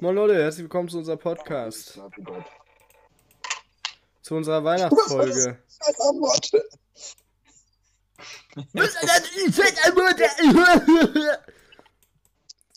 [0.00, 2.00] Moin Leute, herzlich willkommen zu unserem Podcast.
[4.22, 5.58] Zu unserer Weihnachtsfolge.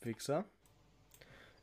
[0.02, 0.46] Wichser.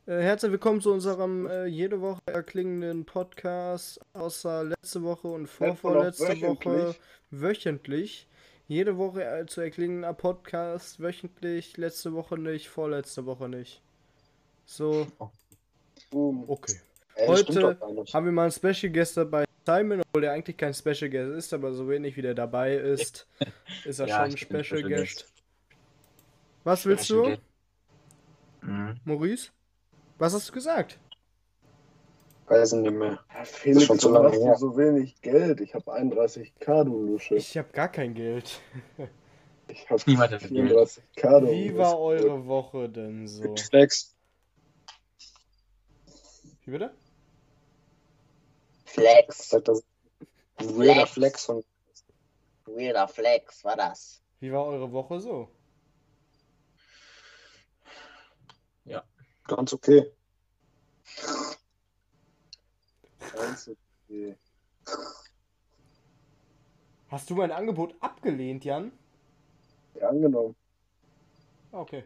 [0.05, 6.39] Äh, herzlich willkommen zu unserem äh, jede Woche erklingenden Podcast, außer letzte Woche und vorvorletzte
[6.39, 6.95] Woche
[7.31, 8.29] wöchentlich.
[8.69, 13.81] Jede Woche äh, zu erklingender Podcast, wöchentlich, letzte Woche nicht, vorletzte Woche nicht.
[14.65, 15.05] So.
[16.13, 16.79] Okay.
[17.15, 17.77] Ey, Heute
[18.13, 19.45] haben wir mal einen Special Guest dabei.
[19.65, 23.27] Simon, obwohl der eigentlich kein Special Guest ist, aber so wenig wie der dabei ist,
[23.85, 25.31] ist er Ja, schon ein Special Special Guest.
[26.63, 27.41] Was willst Special du, Guest.
[28.61, 28.99] Mhm.
[29.05, 29.51] Maurice?
[30.17, 30.99] Was hast du gesagt?
[32.47, 33.19] Weiß nicht mehr.
[33.31, 34.55] Ja, Felix, schon zu lange hast her.
[34.55, 35.61] so wenig Geld.
[35.61, 37.35] Ich habe 31k, du Lusche.
[37.35, 38.59] Ich habe gar kein Geld.
[39.67, 40.51] Ich habe Niemand hat Geld.
[40.71, 41.39] 34k.
[41.41, 43.55] du Wie war eure Woche denn so?
[43.55, 44.15] Flex.
[46.69, 46.93] Wie bitte?
[48.85, 49.49] Flex.
[49.49, 49.83] Das.
[50.59, 51.63] Weirder Flex von.
[52.67, 54.21] Weirder Flex, war das.
[54.39, 55.49] Wie war eure Woche so?
[59.47, 60.11] Ganz okay.
[63.33, 64.37] Ganz okay.
[67.07, 68.91] Hast du mein Angebot abgelehnt, Jan?
[69.95, 70.55] Ja, angenommen.
[71.71, 72.03] Okay.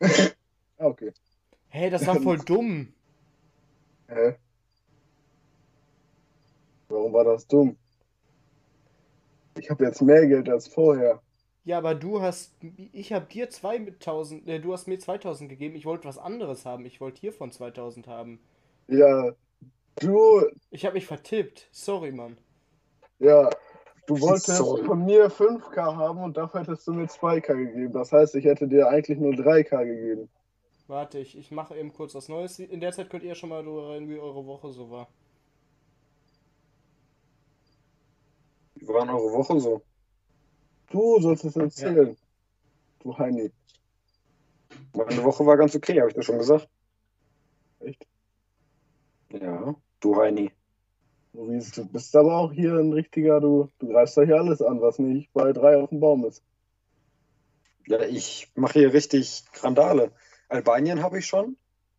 [0.80, 1.12] Okay.
[1.70, 2.94] Hey, das war voll dumm.
[4.08, 4.36] Hä?
[6.88, 7.76] Warum war das dumm?
[9.58, 11.20] Ich habe jetzt mehr Geld als vorher.
[11.64, 12.54] Ja, aber du hast,
[12.92, 15.74] ich habe dir 2000, äh, du hast mir 2000 gegeben.
[15.76, 16.86] Ich wollte was anderes haben.
[16.86, 18.40] Ich wollte hiervon 2000 haben.
[18.86, 19.32] Ja,
[19.96, 21.68] du, Ich habe mich vertippt.
[21.72, 22.38] Sorry, Mann.
[23.18, 23.50] ja,
[24.06, 24.84] du wolltest Sorry.
[24.84, 27.92] von mir 5k haben und dafür hättest du mir 2k gegeben.
[27.92, 30.30] Das heißt, ich hätte dir eigentlich nur 3k gegeben.
[30.88, 32.58] Warte, ich, ich mache eben kurz was Neues.
[32.58, 35.08] In der Zeit könnt ihr schon mal drüber reden, wie eure Woche so war.
[38.74, 39.82] Wie war denn eure Woche so?
[40.90, 42.16] Du sollst es erzählen.
[43.00, 43.52] Du Heini.
[44.94, 46.66] Meine Woche war ganz okay, habe ich dir schon gesagt.
[47.80, 48.06] Echt?
[49.30, 50.50] Ja, du Heini.
[51.34, 54.98] Du bist aber auch hier ein richtiger, du, du greifst da hier alles an, was
[54.98, 56.42] nicht bei drei auf dem Baum ist.
[57.86, 60.12] Ja, ich mache hier richtig Randale.
[60.48, 61.56] Albanien habe ich schon.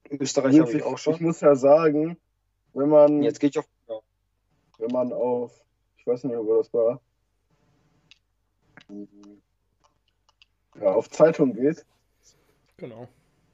[0.10, 1.22] Österreich habe ich auch ich schon.
[1.22, 2.18] muss ja sagen,
[2.74, 3.66] wenn man, Jetzt gehe ich auf.
[3.88, 4.00] Ja.
[4.80, 5.52] wenn man auf,
[5.98, 7.00] ich weiß nicht mehr, wo das war,
[10.80, 11.86] ja, auf Zeitung geht,
[12.78, 13.08] Genau.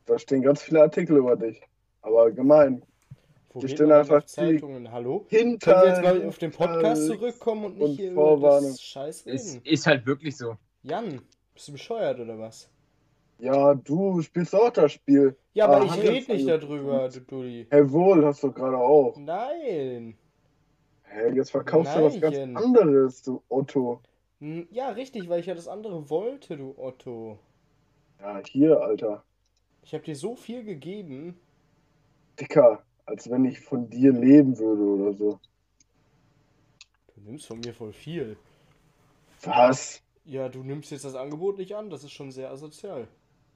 [0.05, 1.61] da stehen ganz viele Artikel über dich.
[2.01, 2.83] Aber gemein.
[3.51, 4.91] Wo Die stehen einfach auf Zeitungen?
[4.91, 5.25] Hallo?
[5.29, 8.59] Hinter, Können wir jetzt mal auf den Podcast zurückkommen und und nicht hier Vorwarnung.
[8.63, 9.61] über das Scheiß reden?
[9.63, 10.57] ist halt wirklich so.
[10.83, 11.21] Jan,
[11.53, 12.69] bist du bescheuert oder was?
[13.37, 15.35] Ja, du spielst auch das Spiel.
[15.53, 16.61] Ja, aber Ah, ich rede nicht angefangen?
[16.61, 17.67] darüber, du Dulli.
[17.69, 19.15] Hey, wohl, hast du gerade auch.
[19.17, 20.17] Nein.
[21.03, 24.01] Hey, jetzt verkaufst du was ganz anderes, du Otto.
[24.39, 27.39] Hm, Ja, richtig, weil ich ja das andere wollte, du Otto.
[28.19, 29.23] Ja, hier, Alter.
[29.83, 31.37] Ich habe dir so viel gegeben.
[32.39, 35.39] Dicker, als wenn ich von dir leben würde oder so.
[37.15, 38.37] Du nimmst von mir voll viel.
[39.43, 40.01] Was?
[40.25, 43.07] Ja, du nimmst jetzt das Angebot nicht an, das ist schon sehr asozial.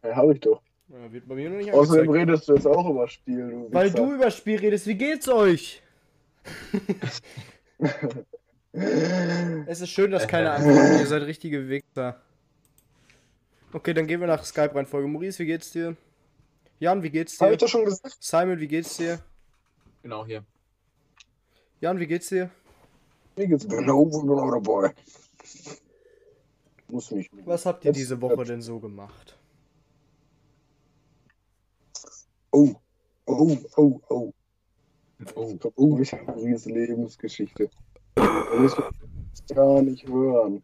[0.03, 0.61] Ja, hab ich doch.
[0.87, 2.29] Ja, wird bei mir noch nicht Außerdem angezeigt.
[2.29, 3.97] redest du jetzt auch über Spiel, du Weil Wichser.
[3.97, 5.81] du über Spiel redest, wie geht's euch?
[8.71, 12.21] Es ist schön, dass keiner antwortet, ihr seid richtige Wichser.
[13.73, 15.07] Okay, dann gehen wir nach Skype-Reihenfolge.
[15.07, 15.95] Maurice, wie geht's dir?
[16.79, 17.53] Jan, wie geht's Habe dir?
[17.53, 18.17] ich das schon gesagt?
[18.19, 19.19] Simon, wie geht's dir?
[20.03, 20.43] Genau hier.
[21.81, 22.49] Jan, wie geht's dir?
[23.35, 23.77] Mir geht's gut.
[23.79, 24.93] Genau, genau dabei.
[26.89, 27.31] Muss nicht.
[27.45, 29.37] Was habt ihr Jetzt- diese Woche denn so gemacht?
[32.51, 32.75] Oh,
[33.25, 34.33] oh, oh, oh.
[35.35, 35.59] Oh.
[35.75, 37.69] Oh, ich habe Maurice Lebensgeschichte.
[38.15, 38.77] Das
[39.53, 40.63] gar nicht hören.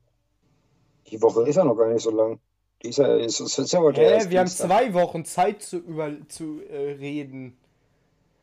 [1.07, 2.39] Die Woche ist ja noch gar nicht so lang.
[2.81, 5.77] Die ist ja, ist, ist, ja heute Hä, erst wir haben zwei Wochen Zeit zu,
[5.77, 7.57] über, zu äh, reden.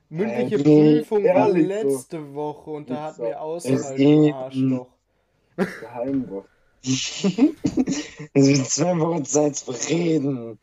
[0.08, 1.68] Mündliche Äh, Prüfung war ehrlich so.
[1.68, 4.86] letzte Woche und da hatten wir Es Ausfall, du Arschloch.
[5.56, 6.46] Geheimwort.
[8.34, 10.58] Es sind zwei Wochen Zeit zu reden.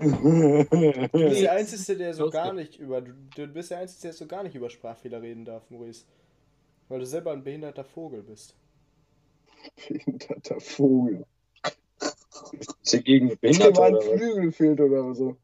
[0.00, 3.00] Du bist der Einzige, der so gar nicht über.
[3.00, 6.04] Du, du bist der Einzige, der so gar nicht über Sprachfehler reden darf, Maurice.
[6.88, 8.54] Weil du selber ein behinderter Vogel bist.
[9.88, 11.24] Behinderter Vogel.
[12.52, 14.18] Ist hier gegen Behinderte mal ein?
[14.18, 15.36] Flügel fehlt oder so.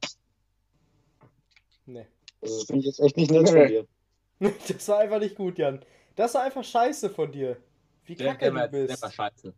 [1.87, 2.07] Nee.
[2.41, 3.87] Also, das finde ich jetzt echt nicht nett von dir.
[4.69, 5.81] Das war einfach nicht gut, Jan.
[6.17, 7.57] Das war einfach scheiße von dir.
[8.05, 9.03] Wie Der, kacke der, du war, der bist.
[9.03, 9.55] war scheiße.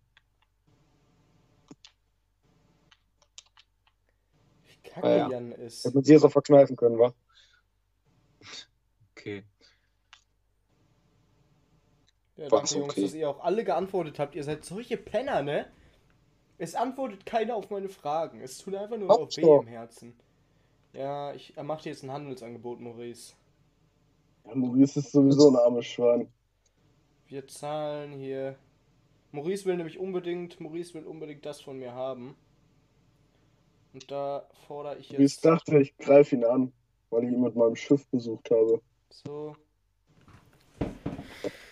[4.97, 5.31] Kacke Ah, ja.
[5.31, 5.85] Jan ist.
[5.85, 7.13] Hätte man sie auch verkneifen können, wa?
[9.13, 9.45] Okay.
[12.37, 13.03] Ja, danke Jungs, okay.
[13.03, 14.35] dass ihr auch alle geantwortet habt.
[14.35, 15.67] Ihr seid solche Penner, ne?
[16.59, 18.41] Es antwortet keiner auf meine Fragen.
[18.41, 19.61] Es tut einfach nur noch weh so.
[19.61, 20.15] im Herzen.
[20.95, 23.35] Ja, ich mach dir jetzt ein Handelsangebot, Maurice.
[24.47, 26.29] Ja, Maurice ist sowieso ein armes Schwein.
[27.27, 28.57] Wir zahlen hier.
[29.33, 32.35] Maurice will nämlich unbedingt, Maurice will unbedingt das von mir haben.
[33.97, 36.71] Und da fordere ich jetzt dachte, ich greife ihn an,
[37.09, 38.83] weil ich ihn mit meinem Schiff besucht habe.
[39.09, 39.57] so.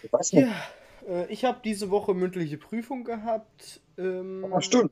[0.02, 0.46] Ich weiß nicht.
[0.46, 0.54] Ja,
[1.06, 3.82] äh, ich habe diese Woche mündliche Prüfung gehabt.
[3.98, 4.90] Ähm, Ah, stimmt.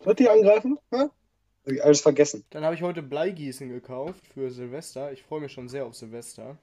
[0.00, 0.76] Sollt ihr angreifen?
[0.90, 1.12] Hab
[1.66, 2.44] ich alles vergessen.
[2.50, 5.12] Dann habe ich heute Bleigießen gekauft für Silvester.
[5.12, 6.58] Ich freue mich schon sehr auf Silvester.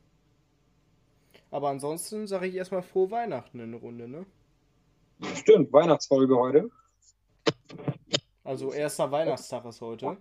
[1.50, 4.26] Aber ansonsten sage ich erstmal frohe Weihnachten in der Runde, ne?
[5.36, 6.70] Stimmt, Weihnachtsfolge heute.
[8.48, 10.16] Also erster Weihnachtstag ist heute.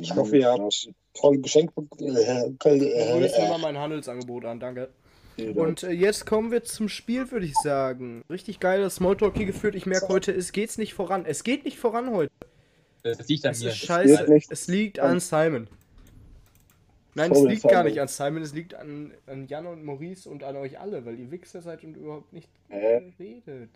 [0.00, 2.16] Ich hoffe, ihr habt tolle Geschenke bekommen.
[2.16, 4.88] Ich höre mal mein Handelsangebot an, danke.
[5.54, 8.24] Und äh, jetzt kommen wir zum Spiel, würde ich sagen.
[8.30, 9.74] Richtig geiles Smalltalk hier geführt.
[9.74, 11.26] Ich merke heute, es geht's nicht voran.
[11.26, 12.32] Es geht nicht voran heute.
[13.02, 13.68] Das liegt an Es mir.
[13.68, 14.40] ist scheiße.
[14.48, 15.68] Es liegt an Simon.
[17.14, 20.42] Nein, es liegt gar nicht an Simon, es liegt an, an Jan und Maurice und
[20.42, 23.12] an euch alle, weil ihr Wichser seid und überhaupt nicht Hä?
[23.18, 23.70] redet.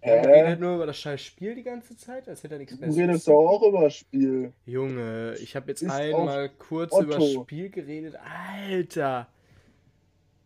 [0.00, 0.16] Hä?
[0.16, 2.80] Jan redet nur über das scheiß Spiel die ganze Zeit, als hätte er nichts Du
[2.80, 2.96] Besseres.
[3.08, 4.52] redest zu doch auch über das Spiel.
[4.64, 7.04] Junge, ich habe jetzt Ist einmal kurz Otto.
[7.04, 8.14] über das Spiel geredet.
[8.16, 9.28] Alter,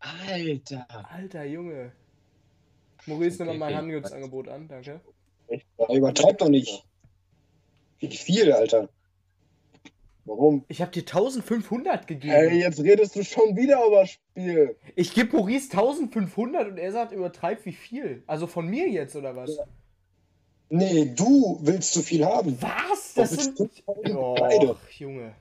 [0.01, 0.87] Alter.
[1.11, 1.93] alter Junge.
[3.07, 3.77] Maurice, nimm mal mein okay.
[3.95, 5.01] Handelsangebot an, danke.
[5.93, 6.85] Übertreib doch nicht.
[8.01, 8.89] Wie viel, Alter?
[10.25, 10.65] Warum?
[10.69, 12.33] Ich habe dir 1500 gegeben.
[12.33, 14.77] Ey, jetzt redest du schon wieder über das Spiel.
[14.95, 18.23] Ich gebe Maurice 1500 und er sagt, übertreib wie viel.
[18.27, 19.59] Also von mir jetzt, oder was?
[20.69, 22.57] Nee, du willst zu viel haben.
[22.63, 23.15] Was?
[23.15, 23.59] Das sind.
[23.85, 24.71] beide.
[24.71, 25.35] Och, Junge.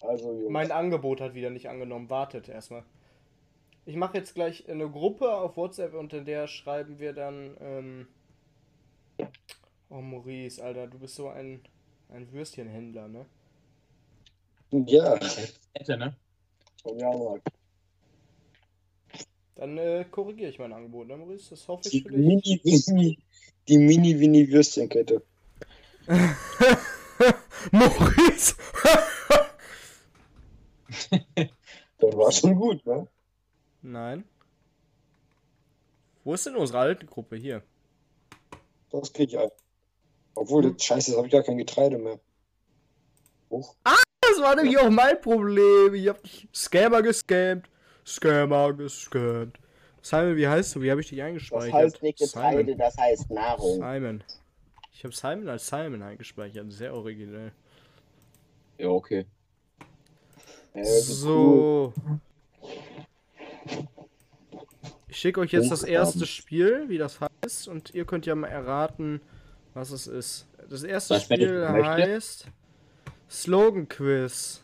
[0.00, 0.50] Also, Jungs.
[0.50, 2.08] Mein Angebot hat wieder nicht angenommen.
[2.08, 2.84] Wartet erstmal.
[3.86, 7.56] Ich mache jetzt gleich eine Gruppe auf WhatsApp und in der schreiben wir dann.
[7.60, 8.06] Ähm...
[9.90, 11.60] Oh, Maurice, Alter, du bist so ein,
[12.12, 13.26] ein Würstchenhändler, ne?
[14.70, 15.18] Ja,
[15.74, 16.14] Hätte, ne?
[16.84, 17.48] Jahrmarkt.
[19.56, 21.50] Dann äh, korrigiere ich mein Angebot, ne, Maurice?
[21.50, 22.18] Das hoffe die ich für dich.
[22.18, 23.18] Mini-Winnie,
[23.68, 25.22] die Mini-Winnie-Würstchenkette.
[27.72, 28.54] Maurice!
[31.98, 33.06] Das war schon gut, ne?
[33.82, 34.24] Nein.
[36.24, 37.36] Wo ist denn unsere alte Gruppe?
[37.36, 37.62] Hier.
[38.90, 39.50] Das krieg ich ein.
[40.40, 42.18] Obwohl, das scheiße, jetzt habe ich gar kein Getreide mehr.
[43.50, 43.74] Hoch.
[43.84, 45.92] Das war nämlich auch mein Problem.
[45.92, 47.68] Ich hab dich Scammer gescammt.
[48.06, 49.58] Scammer gescammt.
[50.00, 50.80] Simon, wie heißt du?
[50.80, 51.74] Wie habe ich dich Das eingespeichert?
[51.74, 52.78] heißt nicht Getreide, Simon.
[52.78, 53.74] das heißt Nahrung.
[53.82, 54.24] Simon.
[54.94, 56.72] Ich habe Simon als Simon eingespeichert.
[56.72, 57.52] Sehr originell.
[58.78, 59.26] Ja, okay.
[60.82, 61.92] So.
[65.08, 68.48] Ich schicke euch jetzt das erste Spiel, wie das heißt, und ihr könnt ja mal
[68.48, 69.20] erraten,
[69.74, 70.46] was es ist.
[70.68, 72.46] Das erste Was, Spiel heißt
[73.28, 74.62] Slogan Quiz.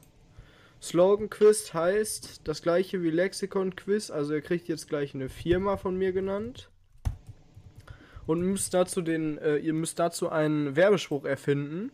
[0.81, 5.77] Slogan Quiz heißt das gleiche wie Lexikon Quiz, also ihr kriegt jetzt gleich eine Firma
[5.77, 6.71] von mir genannt.
[8.27, 11.93] Und müsst dazu den, äh, ihr müsst dazu einen Werbespruch erfinden.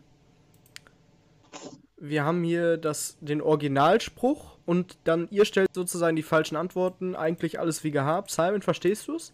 [1.97, 7.15] Wir haben hier das, den Originalspruch und dann ihr stellt sozusagen die falschen Antworten.
[7.15, 8.31] Eigentlich alles wie gehabt.
[8.31, 9.33] Simon, verstehst du es?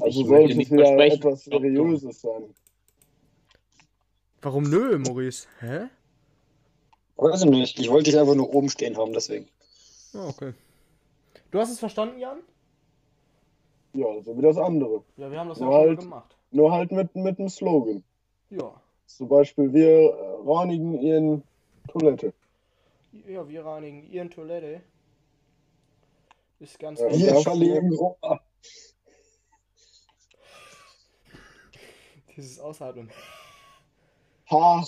[0.00, 2.54] Also Ich es nicht wieder etwas Seriöses sein.
[4.42, 5.46] Warum nö, Maurice?
[5.60, 5.88] Hä?
[7.16, 7.78] Weiß ich nicht.
[7.78, 9.46] Ich wollte dich einfach nur oben stehen haben, deswegen.
[10.14, 10.52] Ah, okay.
[11.50, 12.38] Du hast es verstanden, Jan?
[13.94, 15.04] Ja, so wie das andere.
[15.16, 16.00] Ja, wir haben das Ja, auch schon mal halt.
[16.00, 16.36] gemacht.
[16.50, 18.02] Nur halt mit, mit einem Slogan.
[18.50, 18.72] Ja.
[19.06, 21.42] Zum Beispiel, wir äh, reinigen ihren
[21.88, 22.32] Toilette.
[23.28, 24.80] Ja, wir reinigen ihren Toilette.
[26.58, 28.16] Ist ganz Ja, Wir verlegen Rohr.
[32.36, 33.10] Dieses Ausatmen.
[34.50, 34.84] Ha,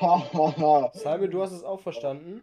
[0.00, 0.90] ha, ha, ha.
[0.94, 2.42] Simon, du hast es auch verstanden?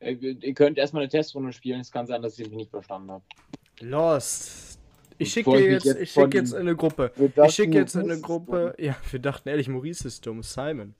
[0.00, 1.80] Ihr könnt erstmal eine Testrunde spielen.
[1.80, 3.24] Es kann sein, dass ich mich nicht verstanden habe.
[3.80, 4.78] Lost.
[5.16, 7.12] Ich schicke jetzt, jetzt ich schick jetzt in eine Gruppe.
[7.46, 8.74] Ich schicke jetzt in eine Gruppe.
[8.78, 10.42] Ja, wir dachten ehrlich, Maurice ist dumm.
[10.42, 10.94] Simon.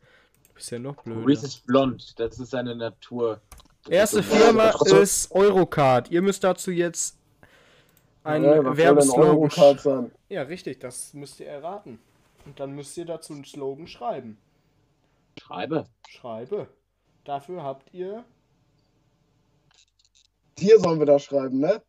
[0.48, 1.20] Du bist ja noch blöder.
[1.20, 2.18] Maurice ist blond.
[2.18, 3.40] Das ist seine Natur.
[3.84, 4.72] Das Erste ist Firma
[5.02, 6.10] ist Eurocard.
[6.10, 7.18] Ihr müsst dazu jetzt
[8.22, 10.10] einen Ja, Werbeslogan.
[10.28, 11.98] Ja, richtig, das müsst ihr erraten.
[12.44, 14.38] Und dann müsst ihr dazu einen Slogan schreiben.
[15.40, 15.86] Schreibe.
[16.08, 16.68] Schreibe.
[17.24, 18.24] Dafür habt ihr.
[20.58, 21.82] Hier sollen wir das schreiben, ne?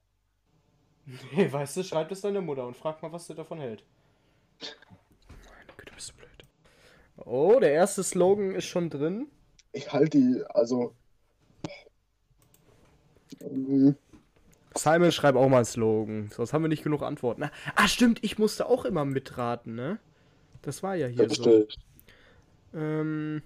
[1.05, 3.83] Nee, weißt du, schreib es deiner Mutter und frag mal, was sie davon hält.
[4.59, 6.45] Meine Güte, bist du blöd.
[7.17, 9.27] Oh, der erste Slogan ist schon drin.
[9.71, 10.95] Ich halte die, also.
[13.41, 13.95] ähm,
[14.73, 16.29] Simon, schreib auch mal einen Slogan.
[16.31, 17.49] Sonst haben wir nicht genug Antworten.
[17.75, 19.99] Ah, stimmt, ich musste auch immer mitraten, ne?
[20.65, 21.67] Das war ja hier so.
[22.73, 23.41] Ähm,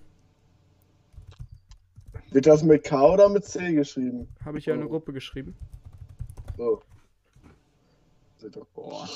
[2.32, 4.28] Wird das mit K oder mit C geschrieben?
[4.46, 5.56] habe ich ja in eine Gruppe geschrieben.
[6.58, 6.82] So.
[8.38, 8.66] Seht doch.
[8.68, 9.08] Boah.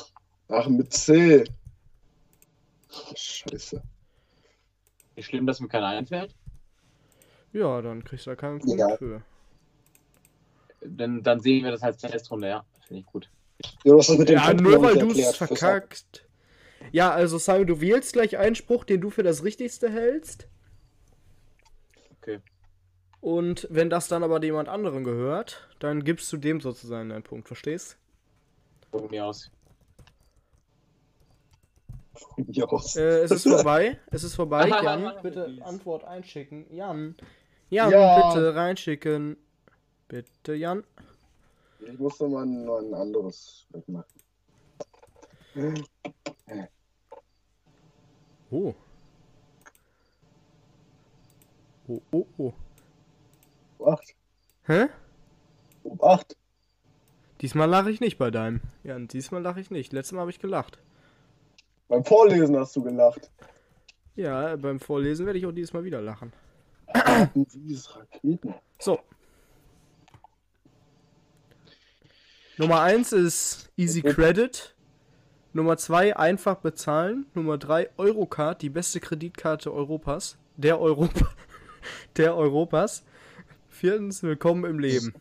[0.49, 1.45] Ach, mit C.
[3.15, 3.81] Scheiße.
[5.15, 6.35] Ist schlimm, dass mir keiner einfällt.
[7.53, 8.97] Ja, dann kriegst du da keinen Punkt Ja.
[8.97, 9.23] für.
[10.81, 12.65] Dann, dann sehen wir das als Testrunde, ja.
[12.85, 13.29] Finde ich gut.
[13.85, 13.93] Ja,
[14.53, 16.25] nur weil du es verkackt.
[16.91, 20.47] Ja, also Simon, du wählst gleich einen Spruch, den du für das Richtigste hältst.
[22.21, 22.39] Okay.
[23.21, 27.47] Und wenn das dann aber jemand anderen gehört, dann gibst du dem sozusagen einen Punkt,
[27.47, 27.97] verstehst?
[28.91, 29.49] Von mir aus.
[32.95, 33.99] Äh, es ist vorbei.
[34.11, 34.67] Es ist vorbei.
[34.83, 35.57] Jan, bitte.
[35.63, 36.65] Antwort einschicken.
[36.73, 37.15] Jan.
[37.69, 38.29] Jan, Ja.
[38.33, 39.37] bitte reinschicken.
[40.07, 40.83] Bitte, Jan.
[41.79, 44.05] Ich muss noch mal ein, noch ein anderes wegmachen.
[48.49, 48.75] Oh.
[51.87, 52.53] Oh, oh, oh.
[53.85, 54.15] Acht.
[54.65, 54.87] Hä?
[55.83, 56.35] Um acht.
[57.41, 58.61] Diesmal lache ich nicht bei deinem.
[58.83, 59.93] Jan, diesmal lache ich nicht.
[59.93, 60.79] Letztes Mal habe ich gelacht.
[61.87, 63.29] Beim Vorlesen hast du gelacht.
[64.15, 66.31] Ja, beim Vorlesen werde ich auch dieses Mal wieder lachen.
[67.35, 68.55] Dieses Raketen.
[68.79, 68.99] So.
[72.57, 74.72] Nummer 1 ist Easy Credit.
[75.53, 77.27] Nummer 2 einfach bezahlen.
[77.35, 80.37] Nummer 3 Eurocard, die beste Kreditkarte Europas.
[80.57, 81.29] Der Europa.
[82.17, 83.03] Der Europas.
[83.69, 85.13] Viertens willkommen im Leben.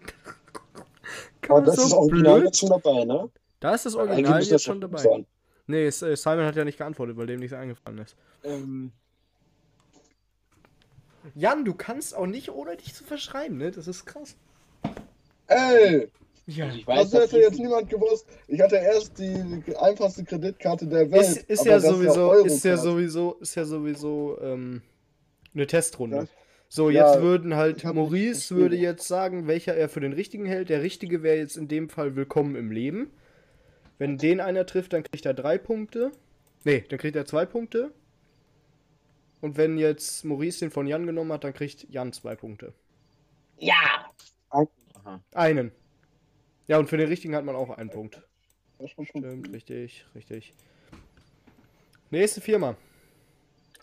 [1.48, 2.44] Aber das so ist original blöd?
[2.46, 3.30] jetzt schon dabei, ne?
[3.60, 4.98] Da ist das Original jetzt das schon dabei.
[4.98, 5.26] sein.
[5.66, 8.16] Nee, äh, Simon hat ja nicht geantwortet, weil dem nichts eingefallen ist.
[8.44, 8.92] Ähm,
[11.34, 13.72] Jan, du kannst auch nicht ohne dich zu verschreiben, ne?
[13.72, 14.36] Das ist krass.
[15.48, 16.10] Ey!
[16.46, 16.68] Ja.
[16.72, 18.26] ich weiß, Das hätte jetzt niemand gewusst.
[18.46, 21.22] Ich hatte erst die einfachste Kreditkarte der Welt.
[21.22, 24.82] Ist, ist aber ja sowieso, ist ja sowieso, ist ja sowieso ähm,
[25.54, 26.16] eine Testrunde.
[26.16, 26.26] Ja.
[26.68, 30.68] So, Ja, jetzt würden halt, Maurice würde jetzt sagen, welcher er für den richtigen hält.
[30.68, 33.10] Der richtige wäre jetzt in dem Fall Willkommen im Leben.
[33.98, 36.12] Wenn den einer trifft, dann kriegt er drei Punkte.
[36.64, 37.92] Nee, dann kriegt er zwei Punkte.
[39.40, 42.72] Und wenn jetzt Maurice den von Jan genommen hat, dann kriegt Jan zwei Punkte.
[43.58, 44.10] Ja!
[44.50, 45.20] Aha.
[45.34, 45.72] Einen.
[46.66, 48.22] Ja, und für den richtigen hat man auch einen Punkt.
[48.86, 50.52] Stimmt, richtig, richtig.
[52.10, 52.76] Nächste Firma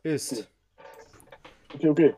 [0.04, 0.48] ist.
[1.74, 2.16] Okay, okay.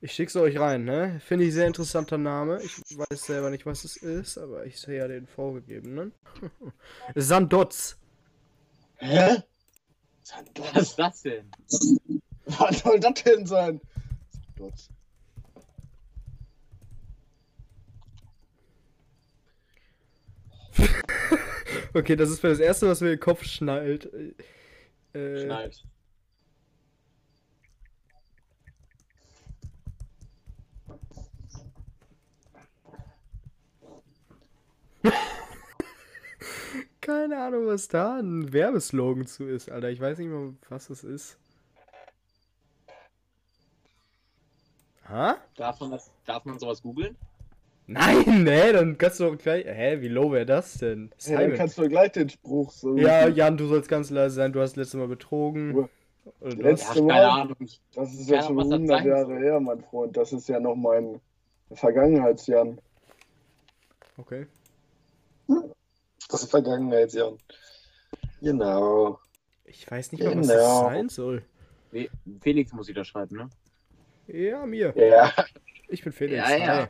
[0.00, 1.20] Ich schick's euch rein, ne?
[1.20, 2.62] Finde ich sehr interessanter Name.
[2.62, 6.12] Ich weiß selber nicht, was es ist, aber ich sehe ja den vorgegebenen.
[7.14, 7.98] Sandotz.
[8.96, 9.42] Hä?
[10.72, 11.50] Was ist das denn?
[12.46, 13.80] Was soll das denn sein?
[14.56, 14.88] Dutz.
[21.94, 24.08] Okay, das ist für das erste, was mir in den Kopf schnallt.
[25.12, 25.84] Äh, Schneit.
[37.00, 39.90] keine Ahnung, was da ein Werbeslogan zu ist, Alter.
[39.90, 41.38] Ich weiß nicht mal, was es ist.
[45.08, 45.38] Ha?
[45.56, 47.16] Darf man, das, darf man sowas googeln?
[47.92, 49.64] Nein, ne, dann kannst du doch gleich.
[49.66, 51.10] Hä, wie low wäre das denn?
[51.20, 52.96] Ja, dann kannst du gleich den Spruch so.
[52.96, 55.88] Ja, Jan, du sollst ganz leise sein, du hast letztes Mal betrogen.
[56.40, 57.56] Oder hast, Ja, Mal- keine Ahnung.
[57.94, 60.16] Das ist ja schon Ahnung, was das 100 sein Jahre her, mein Freund.
[60.16, 61.20] Das ist ja noch mein
[61.72, 62.78] Vergangenheitsjan.
[64.18, 64.46] okay.
[66.28, 67.32] Das ist Vergangenheitsjahr.
[68.40, 69.18] Genau.
[69.64, 70.82] Ich weiß nicht mal, was das Genau.
[70.84, 71.42] sein soll.
[72.40, 73.50] Felix muss wieder schreiben, ne?
[74.28, 74.92] Ja, mir.
[74.96, 75.32] Ja.
[75.88, 76.36] Ich bin Felix.
[76.48, 76.76] Ja, ja.
[76.82, 76.86] Hi.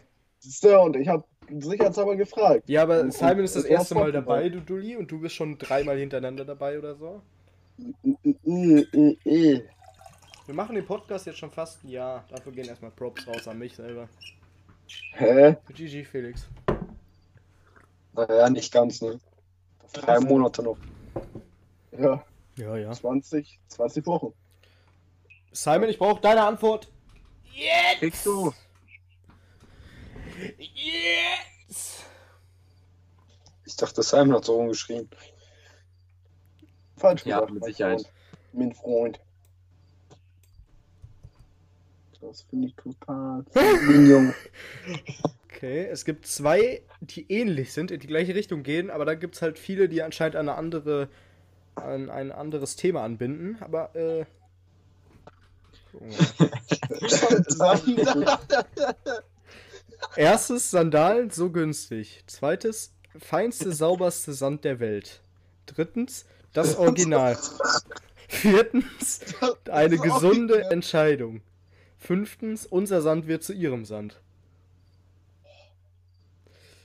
[0.63, 2.69] Du, und ich habe sicherheitshalber gefragt.
[2.69, 5.35] Ja, aber Und- Simon ist das hast erste Mal dabei, du Dulli, und du bist
[5.35, 7.23] schon dreimal hintereinander dabei oder so.
[8.45, 9.65] Wir
[10.55, 12.25] machen den Podcast jetzt schon fast ein Jahr.
[12.31, 14.09] Dafür gehen erstmal Props raus an mich selber.
[15.13, 15.57] Hä?
[15.73, 16.47] GG, Felix.
[18.13, 19.19] Naja, nicht ganz, ne?
[19.93, 20.77] Drei Monate noch.
[21.99, 22.25] Ja,
[22.57, 22.93] Ja, ja.
[22.93, 24.33] 20, 20 Wochen.
[25.53, 26.89] Simon, ich brauche deine Antwort.
[27.99, 28.53] Kriegst du?
[30.59, 32.05] Yes!
[33.65, 35.09] Ich dachte, Simon hat so rumgeschrien.
[36.97, 37.55] Falsch Ja, gesagt.
[37.55, 38.13] mit Sicherheit.
[38.53, 39.21] Mein Freund.
[42.21, 43.45] Das finde ich total.
[43.55, 44.35] Junge.
[45.45, 49.37] Okay, es gibt zwei, die ähnlich sind, in die gleiche Richtung gehen, aber da gibt
[49.37, 51.09] es halt viele, die anscheinend eine andere,
[51.77, 53.57] an ein anderes Thema anbinden.
[53.61, 54.27] Aber, äh.
[57.59, 57.81] mal.
[60.17, 62.23] Erstes Sandalen so günstig.
[62.27, 65.21] Zweites feinste, sauberste Sand der Welt.
[65.67, 67.39] Drittens das Original.
[68.29, 69.21] Viertens
[69.71, 71.43] eine gesunde Entscheidung.
[71.99, 74.21] Fünftens unser Sand wird zu ihrem Sand.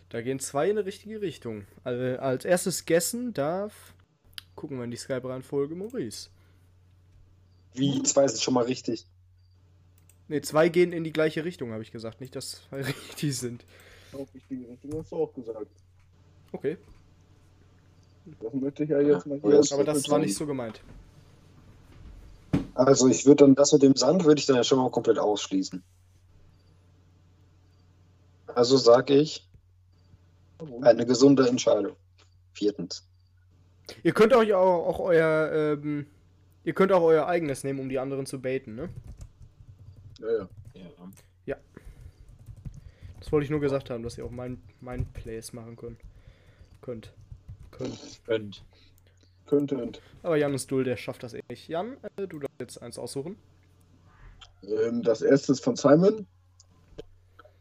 [0.09, 1.65] Da gehen zwei in die richtige Richtung.
[1.83, 3.93] Also als erstes Gessen darf.
[4.55, 6.29] Gucken wir in die Skype-Reihenfolge Maurice.
[7.73, 9.05] Wie, zwei sind schon mal richtig.
[10.27, 12.21] Ne, zwei gehen in die gleiche Richtung, habe ich gesagt.
[12.21, 13.63] Nicht, dass zwei richtig sind.
[14.13, 15.67] Auch richtige Richtung hast du auch gesagt.
[16.51, 16.77] Okay.
[18.41, 19.61] Das möchte ich ja jetzt mal hier.
[19.71, 20.81] Aber das war nicht so gemeint.
[22.73, 25.19] Also ich würde dann das mit dem Sand würde ich dann ja schon mal komplett
[25.19, 25.83] ausschließen.
[28.47, 29.47] Also sage ich
[30.81, 31.95] eine gesunde Entscheidung.
[32.53, 33.07] Viertens.
[34.03, 36.07] Ihr könnt euch auch, auch euer, ähm,
[36.63, 38.89] ihr könnt auch euer eigenes nehmen, um die anderen zu baiten, ne?
[40.19, 40.49] Ja, ja.
[41.45, 41.55] Ja.
[43.19, 45.99] Das wollte ich nur gesagt haben, dass ihr auch mein, mein Plays machen könnt.
[46.81, 47.13] Könnt.
[47.71, 48.21] Könnt.
[48.25, 48.63] Könnt.
[49.45, 49.77] Könnte.
[49.77, 51.67] und, Aber Jan ist dull, der schafft das eh nicht.
[51.67, 53.37] Jan, äh, du darfst jetzt eins aussuchen.
[54.63, 56.25] Ähm, das erste ist von Simon.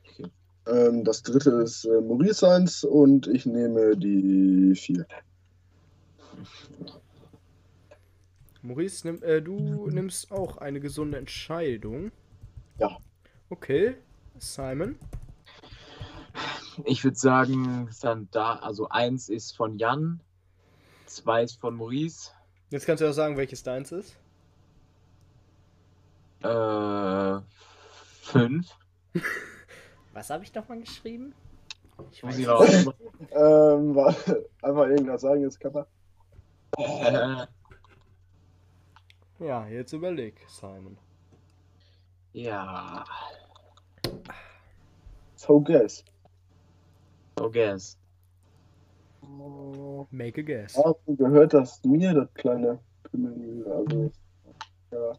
[0.02, 0.30] Okay.
[0.66, 5.06] Ähm, das dritte ist äh, Maurice seins und ich nehme die vier.
[8.62, 12.12] Maurice, nimm, äh, du nimmst auch eine gesunde Entscheidung.
[12.78, 12.96] Ja.
[13.50, 13.96] Okay.
[14.38, 14.98] Simon.
[16.84, 20.20] Ich würde sagen, Sandal, also eins ist von Jan,
[21.06, 22.32] zwei ist von Maurice,
[22.70, 24.16] Jetzt kannst du auch sagen, welches deins ist.
[26.42, 27.40] äh,
[28.22, 28.66] fünf.
[30.12, 31.34] Was habe ich nochmal geschrieben?
[32.10, 32.68] Ich Muss ich raus.
[33.30, 34.14] Ähm, war,
[34.62, 35.86] einfach irgendwas sagen jetzt, Kappa.
[36.76, 37.46] äh,
[39.38, 40.98] Ja, jetzt überleg, Simon.
[42.34, 43.04] Ja,
[45.36, 46.04] So guess.
[47.38, 47.96] so guess.
[50.10, 50.76] Make a guess.
[50.76, 52.78] Hast du gehört, dass mir das kleine
[53.10, 54.12] Pimmel, also,
[54.92, 55.12] ja.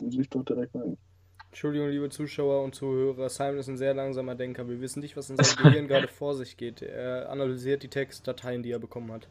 [0.00, 0.96] Muss ich doch direkt mal.
[1.48, 3.28] Entschuldigung, liebe Zuschauer und Zuhörer.
[3.28, 4.68] Simon ist ein sehr langsamer Denker.
[4.68, 6.82] Wir wissen nicht, was in seinem Gehirn gerade vor sich geht.
[6.82, 9.28] Er analysiert die Textdateien, die er bekommen hat.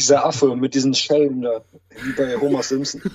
[0.00, 1.62] Dieser Affe mit diesen Schellen da,
[2.02, 3.02] wie bei Homer Simpson.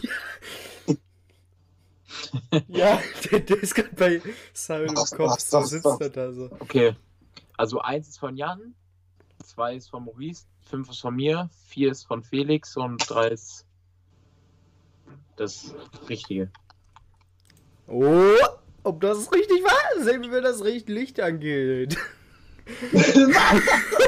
[2.68, 4.22] Ja, der, der ist gerade bei
[4.54, 5.32] Simon im Was, Kopf.
[5.32, 6.00] was, So sitzt was?
[6.02, 6.50] er da so.
[6.60, 6.96] Okay,
[7.58, 8.76] also eins ist von Jan,
[9.44, 13.66] zwei ist von Maurice, fünf ist von mir, vier ist von Felix und drei ist
[15.38, 15.74] das
[16.10, 16.52] Richtige.
[17.88, 18.36] Oh,
[18.84, 20.04] ob das richtig war?
[20.04, 21.98] Sehen wir, wenn das Licht angeht.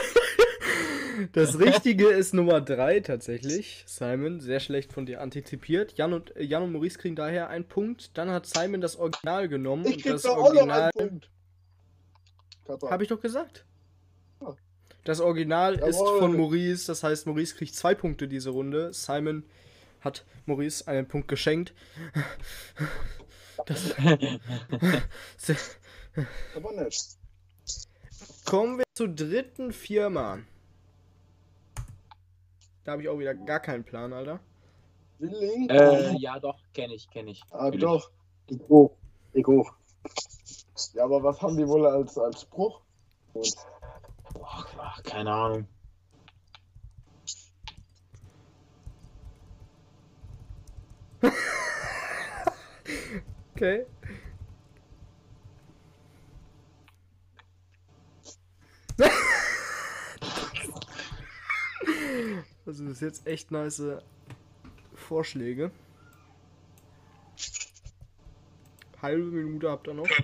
[1.33, 3.83] Das Richtige ist Nummer 3 tatsächlich.
[3.87, 5.97] Simon, sehr schlecht von dir antizipiert.
[5.97, 8.17] Jan und, äh, Jan und Maurice kriegen daher einen Punkt.
[8.17, 9.85] Dann hat Simon das Original genommen.
[9.85, 10.91] Ich und krieg das doch auch noch Original.
[10.97, 11.29] einen Punkt.
[12.91, 13.65] Habe ich doch gesagt.
[15.05, 16.19] Das Original ist Jawohl.
[16.19, 16.87] von Maurice.
[16.87, 18.91] Das heißt, Maurice kriegt zwei Punkte diese Runde.
[18.93, 19.45] Simon
[20.01, 21.73] hat Maurice einen Punkt geschenkt.
[23.65, 23.95] Das,
[26.55, 27.17] Aber nicht.
[28.45, 30.39] Kommen wir zur dritten Firma.
[32.87, 34.39] Da habe ich auch wieder gar keinen Plan, Alter.
[35.19, 35.69] Willing?
[35.69, 37.43] Äh, ja, doch, kenne ich, kenne ich.
[37.51, 37.81] ah, Natürlich.
[37.81, 38.11] doch.
[38.47, 38.95] Ich hoch.
[39.33, 39.73] Ich hoch.
[40.93, 42.79] Ja, aber was haben die wohl als, als Spruch?
[43.33, 43.53] Und
[44.33, 45.67] Boah, ach, keine Ahnung.
[53.53, 53.85] Okay.
[62.67, 63.81] Also das ist jetzt echt nice
[64.93, 65.71] Vorschläge.
[69.01, 70.09] Halbe Minute habt ihr noch.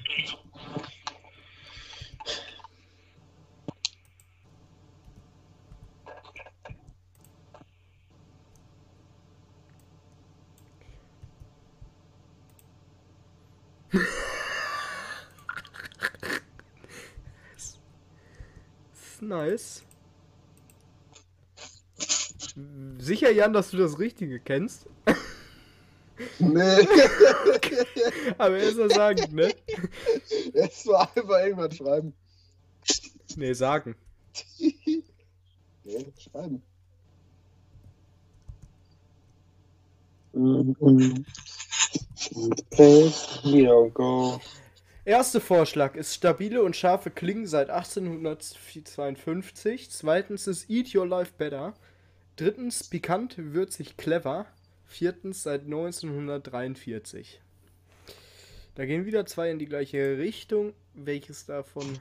[19.21, 19.84] Nice.
[23.03, 24.87] Sicher, Jan, dass du das Richtige kennst?
[26.39, 26.87] nee.
[28.37, 29.53] Aber er ist ja sagen, ne?
[30.53, 32.13] Jetzt war einfach irgendwas schreiben.
[33.35, 33.97] Nee, sagen.
[35.83, 36.63] Nee, schreiben.
[45.03, 49.91] Erster Vorschlag ist stabile und scharfe Klingen seit 1852.
[49.91, 51.73] Zweitens ist Eat Your Life Better.
[52.35, 54.45] Drittens pikant, würzig, clever.
[54.85, 57.41] Viertens seit 1943.
[58.75, 60.73] Da gehen wieder zwei in die gleiche Richtung.
[60.93, 61.99] Welches davon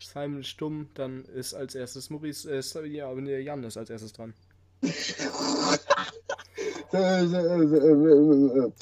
[0.00, 4.12] Simon Stumm dann ist als erstes Maurice, äh, ja, aber nee, Jan ist als erstes
[4.12, 4.34] dran.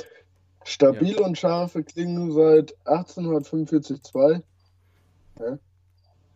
[0.64, 4.42] Stabil und scharfe klingen seit 1845 2.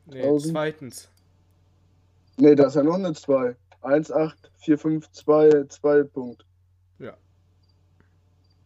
[0.07, 0.53] Nee, Tausend.
[0.53, 1.09] zweitens.
[2.37, 3.57] Ne, das ist ja noch eine 2.
[3.85, 6.44] 1, 8, 4, 5, 2, 2 Punkt.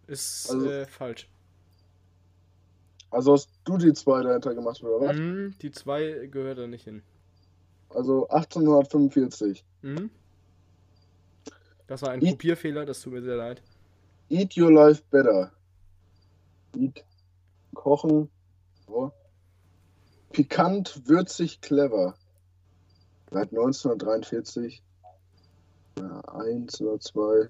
[0.07, 1.29] Ist Also- äh, falsch.
[3.11, 5.17] Also hast du die 2 dahinter gemacht, oder was?
[5.17, 7.03] Mhm, die zwei gehört da nicht hin.
[7.91, 9.65] Also 1845.
[9.83, 10.09] Mhm.
[11.87, 13.63] Das war ein I- Kopierfehler, das tut mir sehr leid.
[14.31, 15.53] Eat your life better.
[16.75, 17.05] Eat.
[17.75, 18.31] Kochen.
[18.87, 19.13] So.
[20.33, 22.15] Pikant, würzig, clever.
[23.31, 24.83] Seit 1943.
[25.99, 27.49] Ja, eins oder zwei.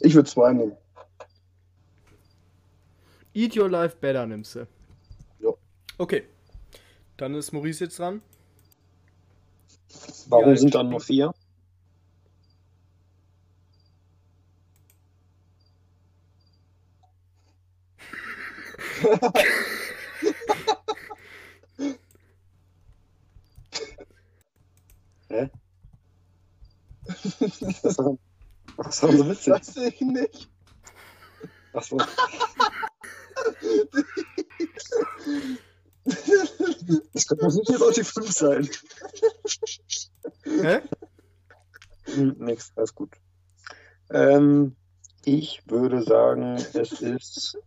[0.00, 0.76] Ich würde zwei nehmen.
[3.34, 4.66] Eat Your Life Better nimmst du.
[5.40, 5.58] Jo.
[5.98, 6.24] Okay.
[7.16, 8.20] Dann ist Maurice jetzt dran.
[10.28, 11.32] Warum Ja, sind dann nur vier?
[25.28, 25.50] Hä?
[27.96, 28.18] Was war,
[28.76, 29.52] was war so witzig?
[29.52, 30.50] Weiß ich nicht.
[31.72, 31.96] Ach so.
[37.12, 38.68] Das könnte nicht jetzt auch die 5 sein.
[40.44, 40.80] Hä?
[42.04, 43.10] Hm, nix, alles gut.
[44.10, 44.76] Ähm,
[45.24, 47.58] ich würde sagen, es ist.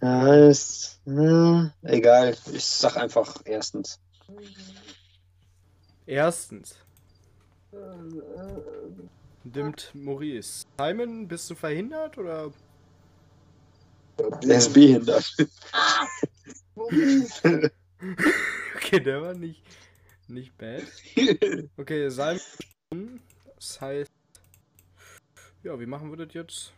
[0.00, 1.00] Ja, ist.
[1.06, 4.00] äh, egal, ich sag einfach erstens.
[6.06, 6.76] Erstens.
[9.44, 10.66] Nimmt Maurice.
[10.78, 12.52] Simon, bist du verhindert oder?
[14.18, 15.36] Er ist behindert.
[18.76, 19.62] Okay, der war nicht,
[20.26, 20.82] nicht bad.
[21.76, 23.20] Okay, Simon.
[23.56, 24.10] Das heißt.
[25.62, 26.72] Ja, wie machen wir das jetzt?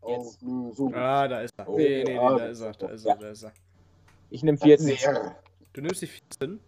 [0.00, 0.94] Auflösung.
[0.94, 1.68] Ah, da ist er.
[1.68, 3.52] Oh, nee, nee, nee, ah, da ist er, da ist er, da ist er.
[4.30, 4.96] Ich nehme 14.
[5.72, 6.60] Du nimmst die 14.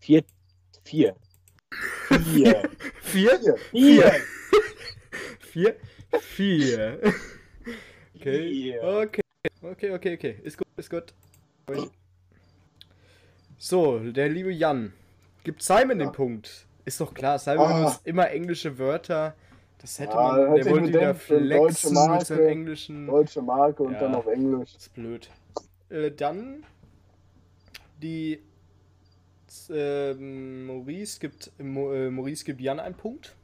[0.00, 0.24] Vier.
[0.84, 1.14] Vier.
[2.08, 2.70] Vier.
[2.90, 3.56] Vier?
[3.70, 4.12] Vier.
[5.40, 5.76] Vier?
[6.20, 7.00] Vier.
[8.14, 8.48] Okay.
[8.48, 8.82] Vier.
[8.82, 9.20] Okay.
[9.62, 10.40] Okay, okay, okay.
[10.42, 11.14] Ist gut, ist gut.
[13.58, 14.92] So, der liebe Jan.
[15.44, 16.10] Gibt Simon den Ja.
[16.10, 16.66] Punkt.
[16.84, 17.78] Ist doch klar, Simon Ah.
[17.78, 19.34] benutzt immer englische Wörter.
[19.78, 20.40] Das hätte Ja, man.
[20.40, 22.24] hätte Der ich wollte wieder flexen mit Marke.
[22.24, 23.06] seinem englischen.
[23.06, 24.00] Deutsche Marke und Ja.
[24.00, 24.72] dann auf Englisch.
[24.74, 25.30] Das ist blöd.
[25.90, 26.64] Äh, dann
[28.00, 28.40] die
[29.68, 33.34] ähm, Maurice gibt äh, Maurice gibt Jan einen Punkt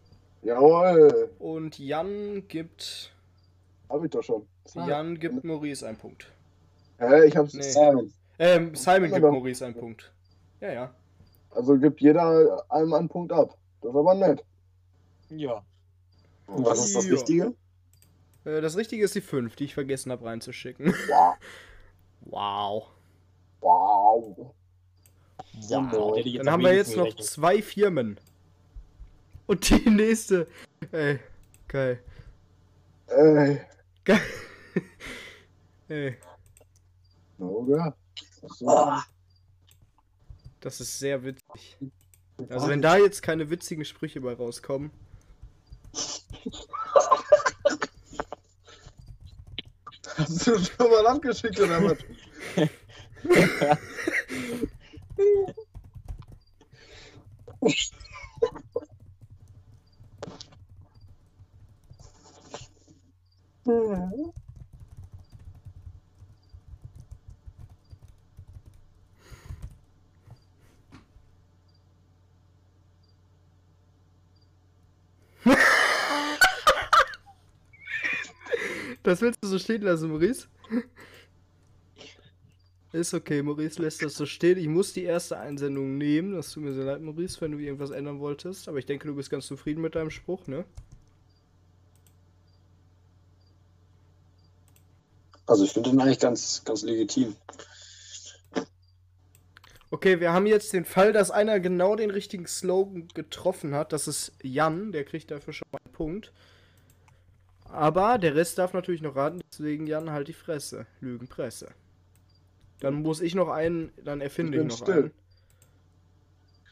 [0.43, 1.31] Jawohl.
[1.39, 3.13] und Jan gibt
[3.89, 4.47] Hab ich doch schon.
[4.75, 6.31] Jan gibt Maurice einen Punkt.
[6.99, 7.55] Hä, ich hab's.
[7.55, 7.63] Nee.
[7.63, 8.13] Simon.
[8.39, 9.23] Ähm, Simon gibt.
[9.23, 10.13] Maurice einen Punkt.
[10.61, 10.95] Ja, ja.
[11.51, 13.57] Also gibt jeder einem einen Punkt ab.
[13.81, 14.45] Das ist aber nett.
[15.31, 15.65] Ja.
[16.47, 17.13] Und was ist das Ja.
[17.15, 17.55] Richtige?
[18.45, 20.95] Äh, das Richtige ist die 5, die ich vergessen habe reinzuschicken.
[21.09, 21.37] Ja.
[22.31, 22.89] Wow.
[23.61, 24.37] Wow.
[24.37, 24.55] Wow.
[25.69, 27.25] Dann haben wir jetzt noch gerechnet.
[27.25, 28.21] zwei Firmen.
[29.47, 30.49] Und die nächste.
[30.93, 31.21] Ey,
[31.69, 32.03] geil.
[33.07, 33.61] Ey.
[34.05, 34.21] Geil.
[35.89, 36.17] Ey,
[37.39, 37.97] Oder?
[38.49, 38.69] So.
[38.69, 39.05] Ah,
[40.61, 41.77] das ist sehr witzig.
[42.49, 44.91] Also wenn da jetzt keine witzigen Sprüche bei rauskommen.
[50.17, 51.99] Hast du schon mal abgeschickt oder was?
[79.07, 80.49] Das willst du so stehen lassen, Maurice?
[82.91, 84.59] Ist okay, Maurice lässt das so stehen.
[84.59, 86.35] Ich muss die erste Einsendung nehmen.
[86.35, 88.67] Das tut mir sehr leid, Maurice, wenn du irgendwas ändern wolltest.
[88.67, 90.65] Aber ich denke, du bist ganz zufrieden mit deinem Spruch, ne?
[95.47, 97.37] Also ich finde den eigentlich ganz, ganz legitim.
[99.93, 103.93] Okay, wir haben jetzt den Fall, dass einer genau den richtigen Slogan getroffen hat.
[103.93, 106.33] Das ist Jan, der kriegt dafür schon mal einen Punkt.
[107.71, 110.87] Aber der Rest darf natürlich noch raten, deswegen Jan halt die Fresse.
[111.01, 111.69] Lügenpresse.
[112.81, 114.95] Dann muss ich noch einen, dann erfinde Ich ich, bin noch still.
[115.05, 115.13] einen.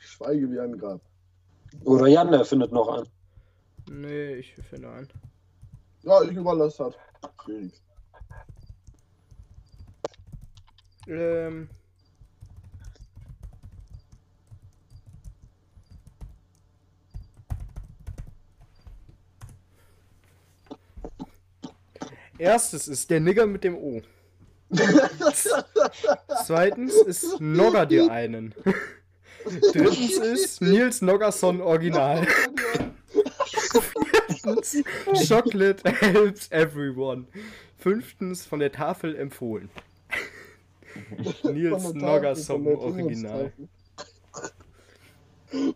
[0.01, 1.01] Ich schweige wie ein Grab.
[1.85, 3.09] Oder Jan, der findet noch einen.
[3.91, 5.09] Nee, ich finde einen.
[6.03, 6.95] Ja, ich überlasse das.
[7.45, 7.83] Felix.
[11.07, 11.69] Ähm.
[22.39, 24.03] Erstes ist der Nigger mit dem O.
[26.45, 28.55] Zweitens ist Nogger dir einen.
[29.73, 32.27] Drittens ist Nils Noggerson Original.
[34.43, 37.27] Viertens Chocolate helps everyone.
[37.79, 39.71] Fünftens von der Tafel empfohlen.
[41.45, 43.53] Nils Noggerson Original.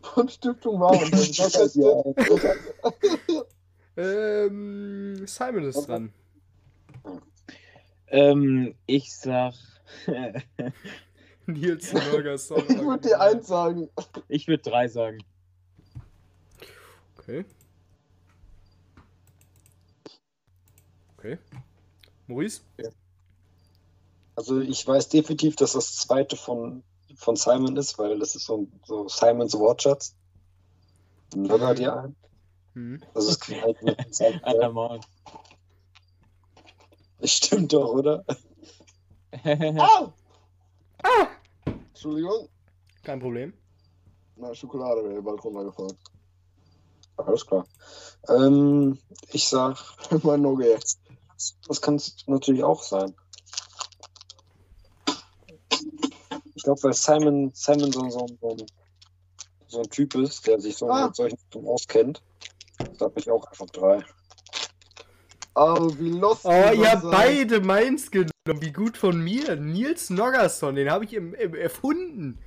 [0.02, 1.10] Von Stiftung Waren.
[4.00, 6.12] Ähm, Simon ist dran.
[8.10, 9.54] Ähm, ich sag.
[11.46, 13.88] Nils Noggerson ich würde dir eins sagen.
[14.28, 15.18] ich würde drei sagen.
[17.18, 17.44] Okay.
[21.16, 21.38] Okay.
[22.26, 22.60] Maurice?
[24.36, 26.82] Also ich weiß definitiv, dass das zweite von,
[27.16, 30.14] von Simon ist, weil das ist so, so Simons Wortschatz.
[31.34, 32.16] Nogger dir ein.
[32.74, 33.02] Hm.
[33.14, 35.00] Das ist halt mit Simon.
[37.24, 38.24] Stimmt doch, oder?
[39.44, 40.12] Au!
[41.02, 41.28] Ah!
[41.92, 42.48] Entschuldigung.
[43.02, 43.52] Kein Problem.
[44.36, 45.98] Na, Schokolade wäre bald runtergefallen.
[47.16, 47.66] Alles klar.
[48.28, 48.98] Ähm,
[49.32, 49.76] ich sag,
[50.22, 50.78] mein Nogge.
[51.66, 53.14] das kann es natürlich auch sein.
[56.54, 58.66] Ich glaube, weil Simon, Simon so, so, so, ein-
[59.68, 61.06] so ein Typ ist, der sich so Ah.
[61.06, 62.22] mit solchen Sachen auskennt,
[62.98, 64.04] sag ich auch einfach drei.
[65.58, 66.44] Aber wie lost.
[66.44, 68.30] Oh, ihr habt beide meins genommen.
[68.60, 69.56] Wie gut von mir.
[69.56, 72.38] Nils Noggerson, den habe ich im, im erfunden.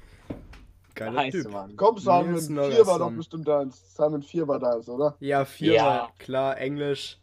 [0.95, 1.51] Geiler Nice, Typ.
[1.51, 1.75] Mann.
[1.75, 3.95] Komm, Simon, Nils 4 war doch bestimmt deins.
[3.95, 5.15] Simon 4 war deins, oder?
[5.19, 5.85] Ja, vier Ja.
[5.85, 7.17] war klar, Englisch.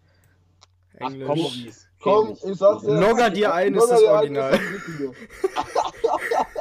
[1.01, 1.27] Ach Englisch.
[1.27, 1.87] komm, Maurice.
[2.01, 2.59] Komm, Kenn ich.
[2.59, 2.95] sag's dir.
[2.95, 4.53] Nogger dir ein ist das Original.
[4.55, 4.61] ist.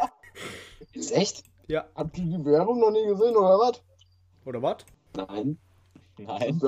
[0.93, 1.43] Ist echt?
[1.67, 3.81] Ja, Habt ihr die Werbung noch nie gesehen, oder was?
[4.45, 4.77] oder was?
[5.15, 5.57] Nein.
[6.17, 6.59] Nein.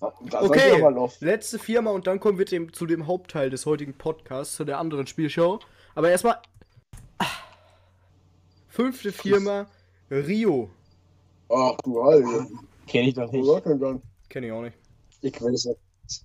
[0.00, 0.80] Da Okay.
[1.20, 4.78] Letzte Firma und dann kommen wir dem, zu dem Hauptteil des heutigen Podcasts, zu der
[4.78, 5.58] anderen Spielshow.
[5.94, 6.36] Aber erstmal.
[7.18, 7.26] Ah.
[8.68, 9.66] Fünfte Firma,
[10.10, 10.70] Rio.
[11.48, 12.46] Ach du Heilige.
[12.86, 14.00] Kenn ich doch nicht.
[14.28, 14.76] Kenne ich auch nicht.
[15.20, 16.24] Ich weiß es.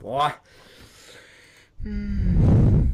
[0.00, 0.34] Boah.
[1.88, 2.92] Hm.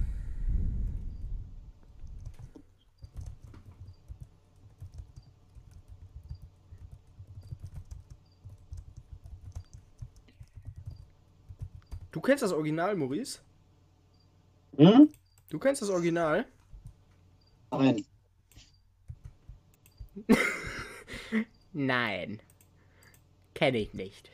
[12.12, 13.40] Du kennst das Original, Maurice?
[14.76, 15.08] Hm?
[15.50, 16.46] Du kennst das Original?
[17.72, 18.04] Nein.
[21.72, 22.40] Nein.
[23.54, 24.30] Kenne ich nicht.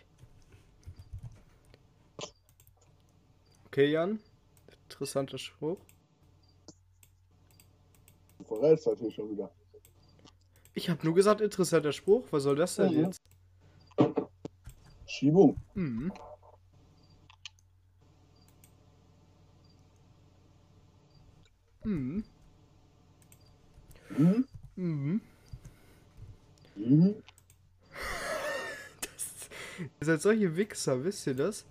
[3.64, 4.20] Okay, Jan.
[4.94, 5.78] Interessanter Spruch.
[8.38, 9.48] Du verrätst das hier schon wieder.
[10.74, 12.26] Ich habe nur gesagt, interessanter Spruch.
[12.32, 13.04] Was soll das denn Mhm.
[13.04, 13.20] jetzt?
[15.06, 15.56] Schiebung.
[15.74, 16.12] Mhm.
[21.84, 22.24] Mhm.
[24.18, 24.44] Mhm.
[24.76, 25.20] Mhm.
[26.76, 27.14] Mhm.
[29.00, 29.48] Das,
[30.00, 31.64] ihr seid solche Wichser, wisst ihr das?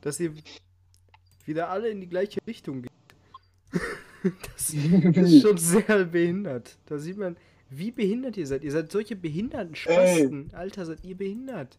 [0.00, 0.32] Dass ihr
[1.46, 2.92] wieder alle in die gleiche Richtung geht.
[4.22, 6.76] Das ist schon sehr behindert.
[6.86, 7.36] Da sieht man,
[7.70, 8.64] wie behindert ihr seid.
[8.64, 10.50] Ihr seid solche behinderten Spasten.
[10.52, 11.78] Alter, seid ihr behindert.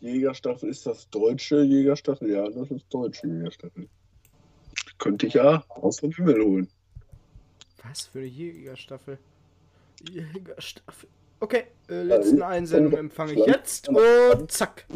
[0.00, 2.30] Jägerstaffel ist das deutsche Jägerstaffel?
[2.30, 3.88] Ja, das ist deutsche Jägerstaffel.
[4.98, 6.68] Könnte ich ja aus dem Himmel holen.
[7.82, 9.18] Was für eine Jägerstaffel?
[10.10, 11.08] Jägerstaffel.
[11.40, 13.88] Okay, äh, letzten Einsendung empfange ich jetzt.
[13.88, 14.86] Und zack.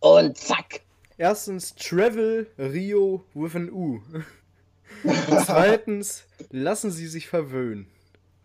[0.00, 0.82] Und zack.
[1.16, 4.02] Erstens Travel Rio with an U.
[5.46, 7.86] Zweitens lassen Sie sich verwöhnen.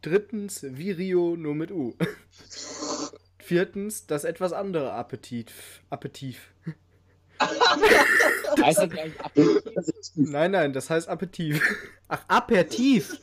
[0.02, 1.96] Drittens wie Rio nur mit U.
[3.40, 5.52] Viertens das etwas andere Appetit.
[5.90, 6.38] Appetit.
[7.40, 10.12] Heißt das eigentlich Aperitif?
[10.16, 11.62] Nein, nein, das heißt Appetit.
[12.10, 13.18] Ach, Aperitif.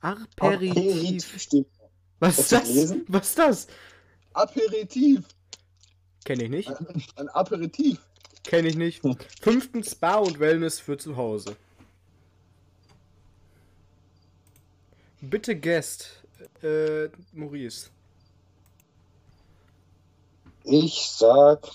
[0.00, 1.66] Aperitif.
[2.18, 2.94] Was ist das?
[3.06, 3.66] Was ist das?
[4.32, 5.24] Aperitif.
[6.24, 6.68] Kenne ich nicht.
[6.68, 7.98] Ein, ein Aperitif.
[8.48, 9.02] Kenne ich nicht.
[9.42, 11.54] Fünftens Spa und Wellness für zu Hause.
[15.20, 16.22] Bitte Guest.
[16.62, 17.90] Äh, Maurice.
[20.64, 21.68] Ich sag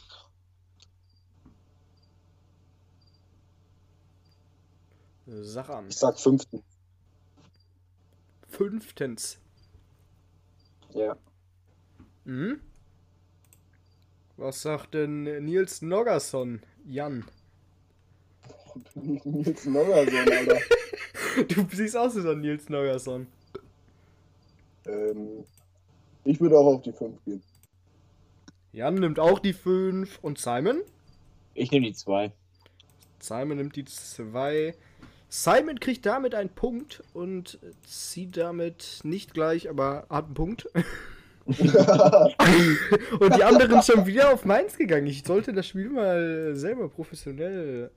[5.28, 5.90] Sag an.
[5.90, 6.64] Ich sag fünften.
[8.50, 9.38] Fünftens.
[10.96, 11.16] Ja.
[12.26, 12.60] Hm?
[14.38, 16.62] Was sagt denn Nils Noggerson?
[16.86, 17.26] Jan.
[18.96, 20.60] Nils Noggerson, Alter.
[21.48, 23.26] Du siehst aus wie so ein Nils Noggerson.
[24.86, 25.44] ähm,
[26.24, 27.42] ich würde auch auf die 5 gehen.
[28.72, 30.82] Jan nimmt auch die 5 und Simon?
[31.56, 32.32] Ich nehme die zwei.
[33.20, 34.76] Simon nimmt die 2.
[35.30, 40.70] Simon kriegt damit einen Punkt und zieht damit nicht gleich, aber hat einen Punkt.
[41.46, 45.08] und die anderen schon wieder auf Mainz gegangen.
[45.08, 47.92] Ich sollte das Spiel mal selber professionell.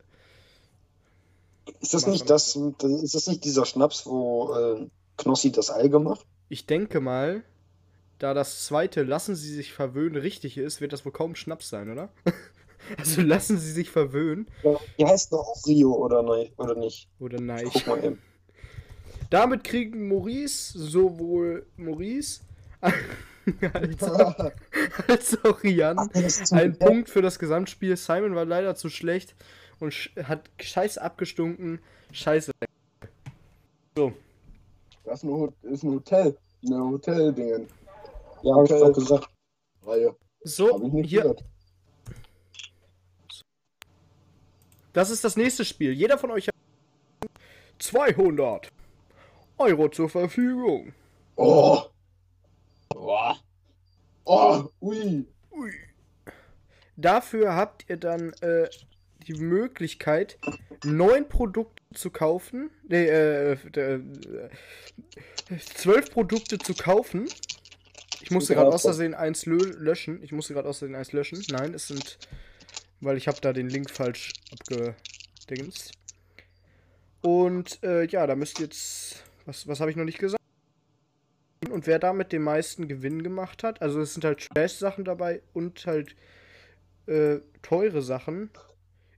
[1.81, 6.27] Ist das nicht das, ist das nicht dieser Schnaps, wo äh, Knossi das Ei gemacht?
[6.49, 7.43] Ich denke mal,
[8.19, 11.91] da das zweite Lassen Sie sich verwöhnen richtig ist, wird das wohl kaum Schnaps sein,
[11.91, 12.11] oder?
[12.99, 14.47] Also lassen Sie sich verwöhnen.
[14.97, 17.09] Die heißt doch auch Rio oder, nein, oder nicht?
[17.19, 17.69] Oder nein.
[17.73, 18.23] Guck mal eben.
[19.29, 22.43] Damit kriegen Maurice, sowohl Maurice
[23.73, 24.53] als auch,
[25.09, 26.11] als auch Jan
[26.51, 27.97] einen Punkt für das Gesamtspiel.
[27.97, 29.35] Simon war leider zu schlecht
[29.79, 31.81] und sch hat scheiße abgestunken.
[32.13, 32.53] Scheiße.
[33.95, 36.37] Das ist ein, ist ein Hotel.
[36.67, 37.69] Eine Hoteldingen.
[38.43, 39.29] Ja, hab ich doch gesagt.
[39.85, 40.17] Reihe.
[40.43, 41.45] So, hier, gehört.
[44.93, 45.93] das ist das nächste Spiel.
[45.93, 46.55] Jeder von euch hat
[47.79, 48.69] 200
[49.59, 50.93] Euro zur Verfügung.
[51.37, 51.83] Oh,
[53.07, 53.39] Boah.
[54.25, 55.29] oh, ui.
[55.53, 55.73] Ui.
[56.97, 58.69] Dafür habt ihr dann äh,
[59.29, 60.39] die Möglichkeit,
[60.85, 62.69] neun Produkte zu kaufen.
[62.89, 64.01] Nee, äh, äh,
[65.75, 67.29] zwölf Produkte zu kaufen.
[68.23, 70.21] Ich musste gerade aus Versehen eins lö löschen.
[70.25, 71.41] Ich musste gerade aus Versehen eins löschen.
[71.49, 72.19] Nein, es sind.
[73.01, 75.93] Weil ich habe da den Link falsch abgedingst.
[77.21, 79.23] Und äh, ja, da müsst ihr jetzt.
[79.45, 80.43] Was, was habe ich noch nicht gesagt?
[81.71, 85.87] Und wer damit den meisten Gewinn gemacht hat, also es sind halt Trash-Sachen dabei und
[85.87, 86.15] halt
[87.07, 88.51] äh, teure Sachen.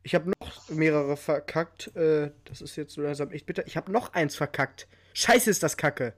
[0.03, 1.95] Ich habe noch mehrere verkackt.
[1.97, 3.67] Äh, das ist jetzt so langsam echt bitter.
[3.67, 4.87] Ich habe noch eins verkackt.
[5.15, 6.15] Scheiße ist das Kacke.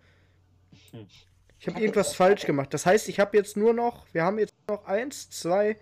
[0.90, 1.06] Hm.
[1.58, 2.72] Ich habe irgendwas falsch gemacht.
[2.72, 5.76] Das heißt, ich habe jetzt nur noch, wir haben jetzt noch eins, zwei,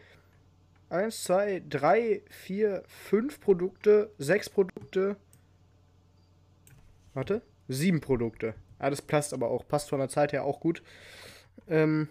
[0.88, 5.16] eins, zwei, drei, vier, fünf Produkte, sechs Produkte.
[7.14, 8.54] Warte, sieben Produkte.
[8.78, 9.66] Ah, das passt aber auch.
[9.66, 10.82] Passt von der Zeit her auch gut.
[11.66, 12.08] Ähm,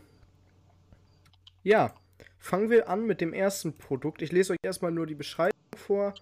[1.63, 1.93] ja,
[2.39, 4.21] fangen wir an mit dem ersten Produkt.
[4.21, 6.13] Ich lese euch erstmal nur die Beschreibung vor.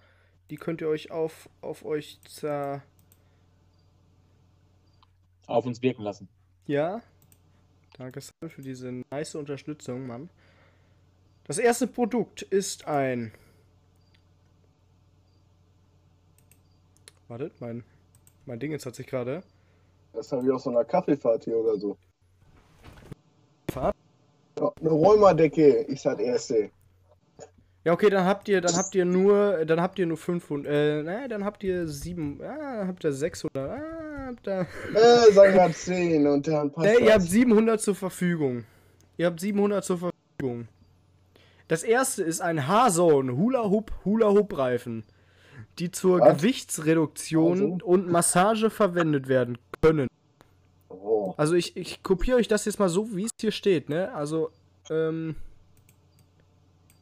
[0.50, 2.82] Die könnt ihr euch auf, auf euch zer...
[5.46, 6.28] Auf uns wirken lassen.
[6.66, 7.02] Ja.
[7.98, 10.28] Danke für diese nice Unterstützung, Mann.
[11.44, 13.32] Das erste Produkt ist ein.
[17.28, 17.84] Wartet, mein,
[18.44, 19.42] mein Ding jetzt hat sich gerade.
[20.16, 21.96] Das habe ich aus so einer Kaffeefahrt hier oder so.
[23.70, 23.94] Fahrt?
[24.58, 26.70] Ja, eine Rheuma-Decke ist das erste.
[27.84, 31.02] Ja, okay, dann habt ihr, dann habt ihr nur, dann habt ihr nur 500, äh,
[31.02, 35.72] naja, dann habt ihr 7, ah, habt ihr 600, ah, habt ihr, Äh, sagen wir
[35.72, 37.30] 10 und dann passt nee, ihr habt das.
[37.30, 38.64] 700 zur Verfügung.
[39.18, 40.66] Ihr habt 700 zur Verfügung.
[41.68, 45.04] Das erste ist ein H-Zone Hula Hoop Hula Hoop Reifen,
[45.78, 46.38] die zur Was?
[46.38, 47.84] Gewichtsreduktion Also?
[47.84, 50.08] und Massage verwendet werden können.
[50.88, 51.34] Oh.
[51.36, 54.12] Also ich, ich kopiere euch das jetzt mal so, wie es hier steht, ne?
[54.14, 54.50] Also,
[54.90, 55.36] ähm.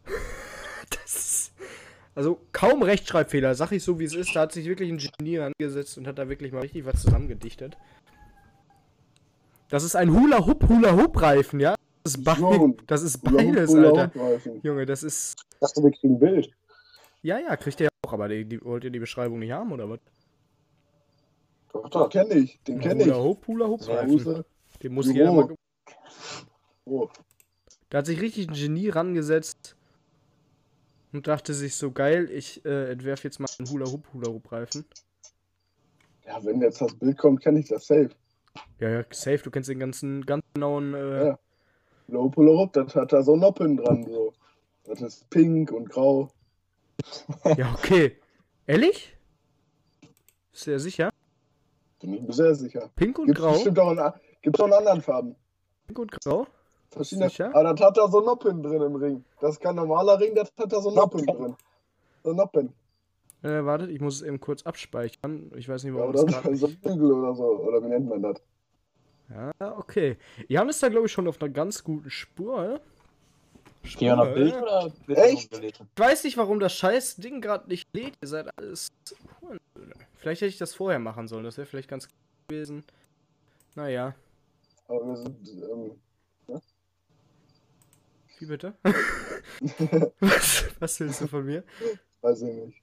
[0.90, 1.52] das ist.
[2.14, 4.36] Also kaum Rechtschreibfehler, sag ich so wie es ist.
[4.36, 7.76] Da hat sich wirklich ein Genie angesetzt und hat da wirklich mal richtig was zusammengedichtet.
[9.68, 11.74] Das ist ein Hula Hoop Hula Hoop Reifen, ja?
[12.04, 14.14] Das ist, be das ist Hula Hoop, beides, Hula Alter.
[14.14, 14.60] Hoop Reifen.
[14.62, 15.34] Junge, das ist.
[15.38, 16.50] Ich dachte, wir kriegen ein Bild.
[17.22, 19.72] Ja, ja, kriegt ihr ja auch, aber die, die, wollt ihr die Beschreibung nicht haben,
[19.72, 19.98] oder was?
[21.74, 22.08] Doch, doch.
[22.08, 23.22] kenne ich, den kenne Hula ich.
[23.22, 24.44] Hoop Hula Hoop Reifen.
[24.82, 25.54] Den muss jeder mal
[26.86, 27.08] Oh.
[27.90, 29.76] Da hat sich richtig ein Genie rangesetzt
[31.12, 34.52] und dachte sich so geil, ich äh, entwerfe jetzt mal einen Hula Hoop Hula Hoop
[34.52, 34.84] Reifen.
[36.26, 38.10] Ja, wenn jetzt das Bild kommt, kenne ich das safe.
[38.78, 41.38] Ja, ja, safe, du kennst den ganzen, ganz genauen, äh, Ja.
[42.06, 44.04] Low Puller Up, das hat da so Noppen dran.
[44.04, 44.34] So.
[44.84, 46.30] Das ist pink und grau.
[47.56, 47.72] ja.
[47.72, 48.16] okay.
[48.66, 49.16] Ehrlich?
[50.52, 51.10] Ist ja sicher?
[52.04, 52.90] Bin ich mir sehr sicher.
[52.96, 53.52] Pink und Gibt's grau?
[53.52, 54.00] bestimmt auch in,
[54.42, 55.34] gibt's auch in anderen Farben.
[55.94, 56.46] Gut grau.
[56.90, 57.28] Verschiedene.
[57.30, 57.50] Sicher?
[57.54, 59.24] Aber das hat da so Noppen drin im Ring.
[59.40, 61.44] Das ist kein normaler Ring, das hat da so Noppen Noppen.
[61.44, 61.56] drin.
[62.22, 62.72] So Noppen.
[63.42, 65.50] Äh, wartet, ich muss es eben kurz abspeichern.
[65.56, 66.82] Ich weiß nicht, Ja, warum oder das gerade so nicht...
[66.82, 67.44] Bügel oder so.
[67.44, 68.36] Oder wie nennt man das?
[69.30, 70.18] Ja, okay.
[70.48, 72.80] Jan ist da, glaube ich, schon auf einer ganz guten Spur.
[73.98, 74.58] Geh noch Spur, Bild äh?
[74.58, 75.58] oder wird Echt?
[75.62, 78.14] Ich weiß nicht, warum das scheiß Ding gerade nicht lädt.
[78.22, 78.88] Ihr seid alles
[79.40, 79.60] Hurensöhne.
[80.24, 81.44] Vielleicht hätte ich das vorher machen sollen.
[81.44, 82.16] Das wäre vielleicht ganz gut
[82.48, 82.82] gewesen.
[83.74, 84.14] Naja.
[84.88, 85.48] Aber wir sind.
[85.48, 86.62] Ähm,
[88.38, 88.72] Wie bitte?
[90.20, 91.62] was, was willst du von mir?
[92.22, 92.82] weiß ich nicht.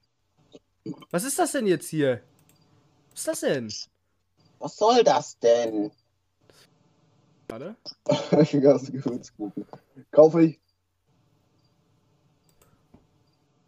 [1.10, 2.22] Was ist das denn jetzt hier?
[3.10, 3.72] Was ist das denn?
[4.60, 5.90] Was soll das denn?
[7.48, 7.74] Warte.
[8.60, 9.66] Gas Gewürzkuchen.
[10.12, 10.60] Kaufe ich.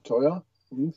[0.05, 0.45] Teuer?
[0.71, 0.95] Hm?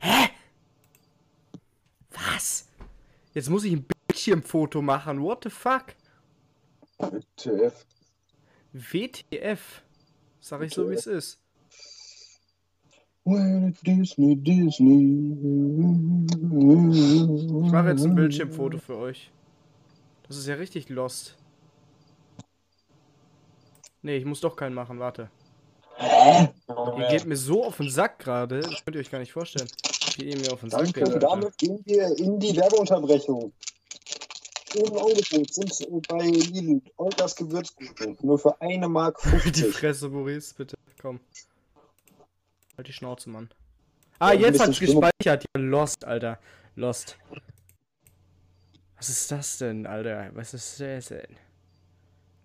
[0.00, 0.28] Hä?
[2.10, 2.68] Was?
[3.34, 5.22] Jetzt muss ich ein Bildschirmfoto machen.
[5.22, 5.94] What the fuck?
[7.36, 7.86] TF.
[8.72, 9.82] WTF.
[10.40, 11.40] Sag ich so, wie es ist.
[13.24, 15.36] Well, Disney, Disney.
[17.66, 19.32] Ich mache jetzt ein Bildschirmfoto für euch.
[20.28, 21.36] Das ist ja richtig lost.
[24.02, 25.28] Nee, ich muss doch keinen machen, warte.
[25.98, 29.68] Ihr geht mir so auf den Sack gerade, das könnt ihr euch gar nicht vorstellen.
[30.16, 31.14] Wie ihr mir auf den Sack Danke, geht.
[31.14, 33.52] Und damit gehen wir in die Werbeunterbrechung.
[34.74, 39.28] Im Angebot sind bei Lidl Olgas Gewürzkuchen nur für eine Mark Die
[39.62, 39.74] 50.
[39.74, 40.76] Fresse, Maurice, bitte.
[41.00, 41.20] Komm.
[42.76, 43.48] Halt die Schnauze, Mann.
[44.18, 45.02] Ah, Ja, jetzt hat's Stimmung.
[45.02, 45.44] gespeichert.
[45.56, 46.38] Ja, Lost, Alter.
[46.74, 47.16] Lost.
[48.96, 50.30] Was ist das denn, Alter?
[50.34, 51.36] Was ist das denn?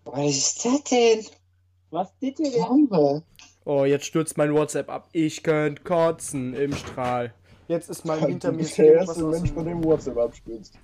[0.05, 1.25] Was ist das denn?
[1.89, 3.23] Was bitte denn?
[3.65, 5.09] Oh, jetzt stürzt mein WhatsApp ab.
[5.11, 7.33] Ich könnte kotzen im Strahl.
[7.71, 10.77] Jetzt ist mein hinter Du mir bist der erste Mensch, dem- von dem WhatsApp abstürzt.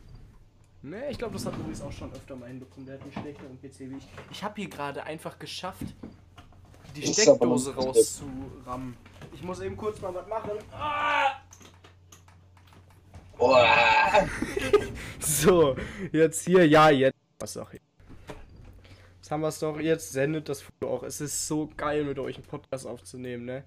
[0.81, 2.85] Nee, ich glaube, das hat Maurice auch schon öfter mal hinbekommen.
[2.85, 4.07] Der hat einen schlechteren PC wie ich.
[4.31, 5.83] Ich habe hier gerade einfach geschafft,
[6.95, 8.95] die Ist Steckdose rauszurammen.
[9.33, 10.51] Ich muss eben kurz mal was machen.
[10.71, 11.33] Ah!
[15.19, 15.75] So,
[16.11, 17.17] jetzt hier, ja, jetzt.
[17.39, 17.81] Was auch hier.
[19.17, 19.79] Jetzt haben wir es doch.
[19.79, 21.03] Jetzt sendet das Foto auch.
[21.03, 23.63] Es ist so geil, mit euch einen Podcast aufzunehmen, ne?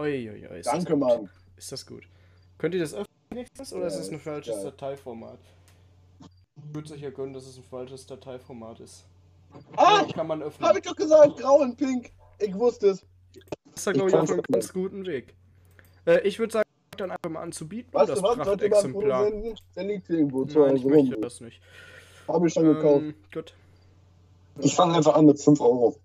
[0.00, 0.96] Uiuiui, Danke.
[0.96, 1.28] Mann.
[1.56, 2.04] Ist das gut.
[2.58, 4.64] Könnt ihr das öffnen oder ist Ja, es ein ist falsches geil.
[4.64, 5.38] Dateiformat?
[6.20, 9.04] Ich würde sicher gönnen, dass es ein falsches Dateiformat ist.
[9.76, 10.02] Ah!
[10.06, 10.68] Ja, kann man öffnen.
[10.68, 12.10] Hab ich doch gesagt, grau und pink.
[12.38, 13.06] Ich wusste es.
[13.74, 15.34] ist da, Ich glaube ich, auf einem ganz guten Weg.
[16.06, 17.92] Äh, ich würde sagen, dann einfach mal anzubieten.
[17.92, 18.44] Weißt das du was?
[18.44, 19.54] Sollte senden?
[19.76, 21.60] Der liegt irgendwo zu Nein, ich möchte das nicht.
[22.26, 23.04] Hab ich schon gekauft.
[23.04, 23.54] Ähm, gut.
[24.60, 25.96] Ich fange einfach an mit 5 Euro.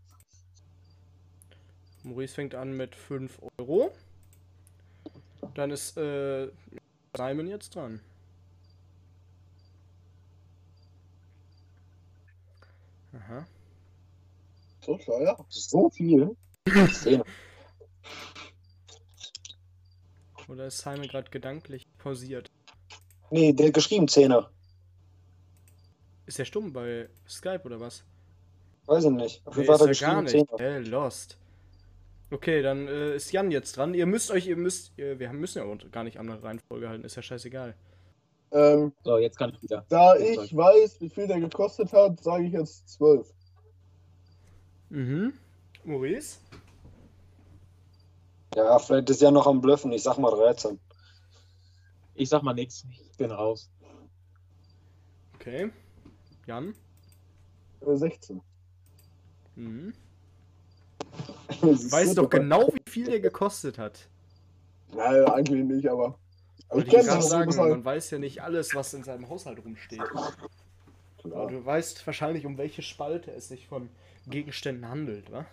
[2.04, 3.92] Maurice fängt an mit 5 Euro.
[5.54, 6.50] Dann ist äh,
[7.16, 8.00] Simon jetzt dran.
[13.14, 13.46] Aha.
[14.82, 15.38] So teuer?
[15.50, 16.36] So viel?
[16.68, 17.22] 10.
[20.48, 22.50] Oder ist Simon gerade gedanklich pausiert?
[23.30, 24.48] Nee, der hat geschrieben 10er.
[26.26, 28.04] Ist er stumm bei Skype oder was?
[28.86, 29.42] Weiß ich nicht.
[29.46, 30.36] Auf Nee, jeden Fall hat ist er gar nicht.
[30.36, 30.60] 10er.
[30.60, 31.38] Hä, lost.
[32.34, 33.94] Okay, dann äh, ist Jan jetzt dran.
[33.94, 36.90] Ihr müsst euch, ihr müsst, ihr, wir müssen ja auch gar nicht an der Reihenfolge
[36.90, 37.76] halten, ist ja scheißegal.
[38.52, 39.86] Ähm, So, jetzt kann ich wieder.
[39.90, 43.32] da ich weiß, wie viel der gekostet hat, sage ich jetzt 12.
[44.90, 45.34] Mhm.
[45.84, 46.40] Maurice?
[48.56, 49.92] Ja, vielleicht ist ja noch am Blöffen.
[49.92, 50.80] Ich sag mal 13.
[52.16, 52.84] Ich sag mal nix.
[53.12, 53.70] Ich bin raus.
[55.36, 55.72] Okay.
[56.48, 56.74] Jan?
[57.82, 58.42] Äh, 16.
[59.56, 59.94] Mhm.
[61.62, 64.08] Ist Weißt doch genau, wie viel der gekostet hat.
[64.94, 66.18] Nein, eigentlich nicht, aber.
[66.70, 70.02] Wollte ich gerade doch, sagen, man weiß ja nicht alles, was in seinem Haushalt rumsteht.
[70.02, 70.34] Aber
[71.18, 71.48] Klar.
[71.48, 73.90] du weißt wahrscheinlich, um welche Spalte es sich von
[74.28, 75.46] Gegenständen handelt, wa?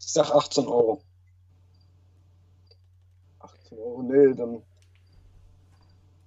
[0.00, 1.02] Ich sag 18 Euro.
[3.40, 4.62] 18 Euro, nee, dann.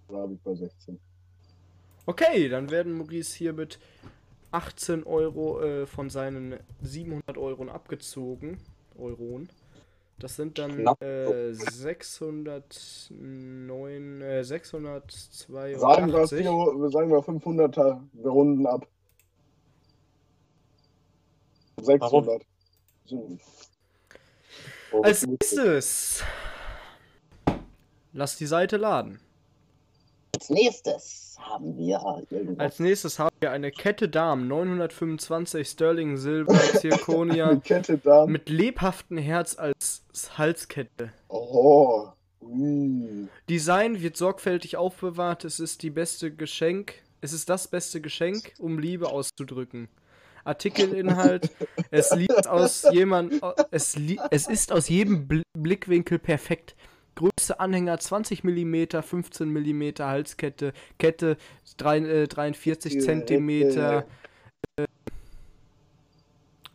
[0.07, 0.99] Bleibe ich bei 16.
[2.05, 3.79] Okay, dann werden Maurice hier mit
[4.51, 8.57] 18 Euro äh, von seinen 700 Euro abgezogen.
[8.97, 9.49] Euronen.
[10.19, 15.79] Das sind dann äh, 609, äh, 682.
[15.79, 18.85] Sagen wir, sagen wir 500er, wir runden ab.
[21.81, 22.43] 600.
[23.05, 23.37] So.
[25.01, 26.23] Als nächstes.
[28.13, 29.19] Lass die Seite laden.
[30.33, 32.59] Als nächstes haben wir irgendwas.
[32.59, 37.61] Als nächstes haben wir eine Kette Damen 925 Sterling Silber Zirconia
[38.27, 40.03] mit lebhaftem Herz als
[40.37, 41.11] Halskette.
[41.29, 42.07] Oh.
[42.41, 43.27] Ui.
[43.49, 45.45] Design wird sorgfältig aufbewahrt.
[45.45, 46.95] Es ist die beste Geschenk.
[47.21, 49.89] Es ist das beste Geschenk, um Liebe auszudrücken.
[50.43, 51.51] Artikelinhalt,
[51.91, 56.75] es liegt aus jemand, es, li es ist aus jedem Bl Blickwinkel perfekt.
[57.15, 61.37] Größte Anhänger 20 mm, 15 mm Halskette, Kette
[61.77, 63.49] 3, äh, 43 Ja, cm.
[63.49, 64.03] ja.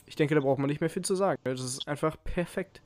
[0.06, 1.40] Ich denke, da braucht man nicht mehr viel zu sagen.
[1.44, 2.80] Das ist einfach perfekt.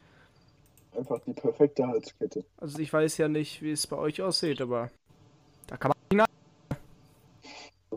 [0.96, 2.44] Einfach die perfekte Halskette.
[2.56, 4.90] Also ich weiß ja nicht, wie es bei euch aussieht, aber
[5.68, 6.26] da kann man.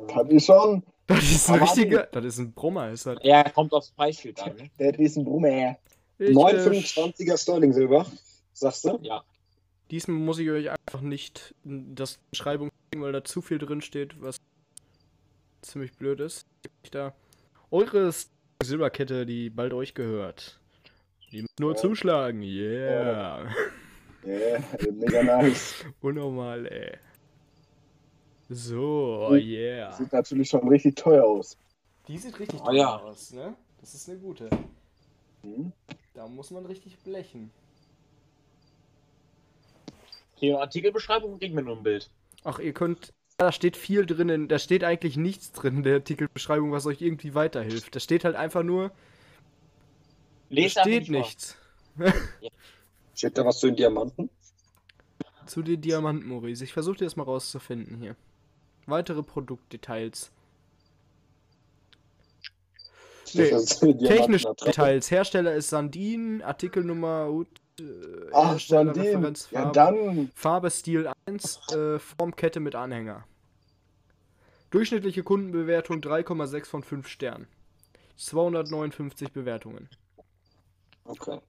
[0.08, 0.84] Kann ich schon.
[1.08, 2.04] Das ist ein richtiger.
[2.12, 3.18] Das ist ein Brummer, ist das.
[3.22, 4.56] Er kommt aufs Preisschild an.
[4.56, 4.70] Ne?
[4.80, 5.78] Der ist ein Brummer.
[6.20, 8.06] Ich, äh, 925er Sterling Silber,
[8.54, 8.99] sagst du?
[9.01, 9.24] Ja.
[9.92, 14.20] Diesmal muss ich euch einfach nicht das Beschreibung schicken, weil da zu viel drin steht,
[14.22, 14.38] was
[15.62, 16.46] ziemlich blöd ist.
[16.92, 17.14] Da
[17.72, 18.12] eure
[18.64, 20.60] Silberkette, die bald euch gehört.
[21.32, 21.78] Die müsst nur Ja.
[21.78, 23.50] zuschlagen, yeah.
[24.26, 24.60] Ja,
[24.92, 25.84] mega nice.
[26.02, 26.98] Unnormal, ey.
[28.50, 29.36] So, Oh.
[29.36, 29.92] yeah.
[29.94, 31.58] Sieht natürlich schon richtig teuer aus.
[32.08, 32.98] Die sieht richtig Oh ja.
[32.98, 33.56] aus, ne?
[33.80, 34.50] Das ist eine gute.
[35.42, 35.72] Hm?
[36.14, 37.52] Da muss man richtig blechen.
[40.36, 42.10] Hier Artikelbeschreibung kriegen wir nur ein Bild.
[42.44, 43.14] Ach, ihr könnt.
[43.38, 47.34] Da steht viel drin, da steht eigentlich nichts drin in der Artikelbeschreibung, was euch irgendwie
[47.34, 47.96] weiterhilft.
[47.96, 48.96] Da steht halt einfach nur, da
[50.50, 51.58] Lest steht nichts.
[53.16, 54.30] Steht da was zu den Diamanten?
[55.46, 56.64] Zu den Diamanten, Maurice.
[56.64, 58.16] Ich versuche dir das mal rauszufinden hier.
[58.88, 60.32] Weitere Produktdetails.
[63.34, 64.54] Nee, die Technische.
[64.66, 65.10] Details.
[65.10, 67.48] Hersteller ist Sandin, Artikelnummer, gut,
[67.80, 68.53] äh, Ach.
[68.55, 70.32] Referenz, Ja, Farbe, dann.
[70.36, 73.26] Farbe Stil 1, äh, Formkette mit Anhänger.
[74.69, 77.47] Durchschnittliche Kundenbewertung 3,6 von 5 Sternen.
[78.17, 79.89] 259 Bewertungen.
[81.05, 81.39] Okay.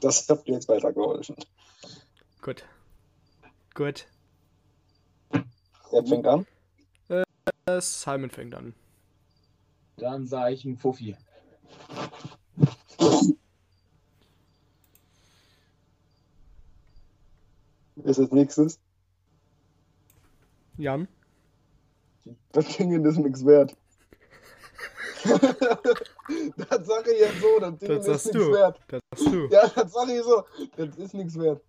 [0.00, 1.36] Das hat mir jetzt weitergeholfen.
[2.42, 2.64] Gut.
[3.74, 4.06] Gut.
[5.90, 6.46] Wer fängt an?
[7.08, 8.74] Äh, Simon fängt an.
[9.96, 11.16] Dann sah ich einen Fuffi.
[18.04, 18.80] Ist das nächstes?
[20.76, 21.08] Jan?
[22.52, 23.76] Das Ding ist nichts wert.
[25.24, 28.80] das sage ich jetzt so, das Ding Das ist nichts wert.
[28.88, 29.48] Das sagst du.
[29.48, 30.44] Ja, das sage ich so,
[30.76, 31.62] das ist nichts wert.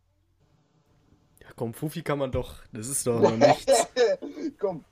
[1.41, 2.55] Ja, komm, Fufi kann man doch.
[2.71, 3.87] Das ist doch noch nichts.
[4.59, 4.83] Komm.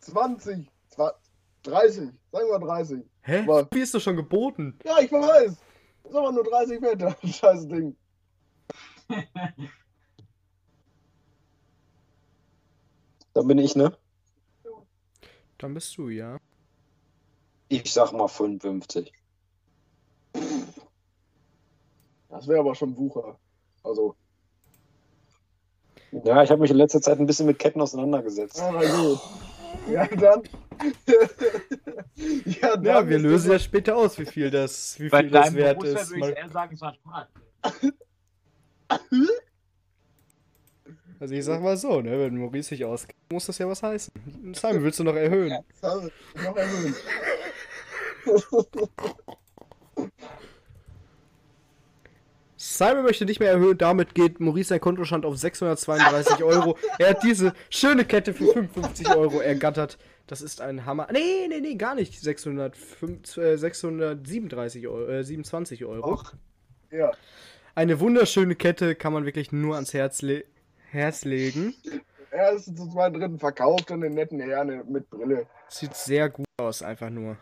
[0.00, 1.20] 20, 20,
[1.62, 3.04] 30, sagen wir 30.
[3.22, 3.44] Hä?
[3.46, 3.62] Was?
[3.68, 4.78] Fufi ist doch schon geboten.
[4.84, 5.52] Ja, ich weiß.
[6.04, 7.96] Ist aber nur 30 wert, das scheiß Ding.
[13.34, 13.96] Da bin ich, ne?
[15.58, 16.38] Dann bist du, ja.
[17.68, 19.12] Ich sag mal 55.
[22.28, 23.38] Das wäre aber schon Wucher.
[23.82, 24.14] Also,
[26.12, 28.60] Ja, ich habe mich in letzter Zeit ein bisschen mit Ketten auseinandergesetzt.
[28.60, 29.20] aber gut.
[29.90, 30.42] Ja, dann.
[32.46, 35.54] ja, dann Ja, wir lösen ja das- später aus, wie viel das, wie viel das
[35.54, 36.10] wert ist.
[36.10, 37.26] würde Mal, ich eher sagen, es war Spaß.
[41.20, 44.12] also ich sag mal so, ne, wenn Maurice sich auskennt, muss das ja was heißen.
[44.54, 45.54] Simon, willst du noch erhöhen?
[45.82, 46.12] Das ist
[46.42, 46.94] noch erhöhen.
[52.56, 56.76] Simon möchte nicht mehr erhöhen, damit geht Maurice sein Kontostand auf 632 Euro.
[56.98, 59.98] Er hat diese schöne Kette für 55 Euro ergattert.
[60.26, 61.08] Das ist ein Hammer.
[61.10, 62.20] Nee, nee, nee, gar nicht.
[62.20, 66.20] 605, äh, 637 Euro, äh, 27 Euro.
[66.90, 67.12] Ja,
[67.74, 70.44] Eine wunderschöne Kette kann man wirklich nur ans Herz, le
[70.90, 71.74] Herz legen.
[72.30, 75.46] er ist zu zwei Dritten verkauft und den netten Herrn mit Brille.
[75.68, 77.36] Sieht sehr gut aus, einfach nur.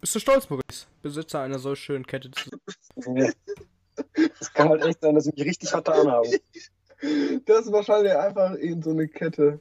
[0.00, 0.86] Bist du stolz, Maurice?
[1.02, 2.30] Besitzer einer solch schönen Kette.
[4.40, 6.28] Es kann halt echt sein, dass ich mich richtig hart anhabe.
[7.46, 9.58] Das ist wahrscheinlich einfach irgend so eine Kette,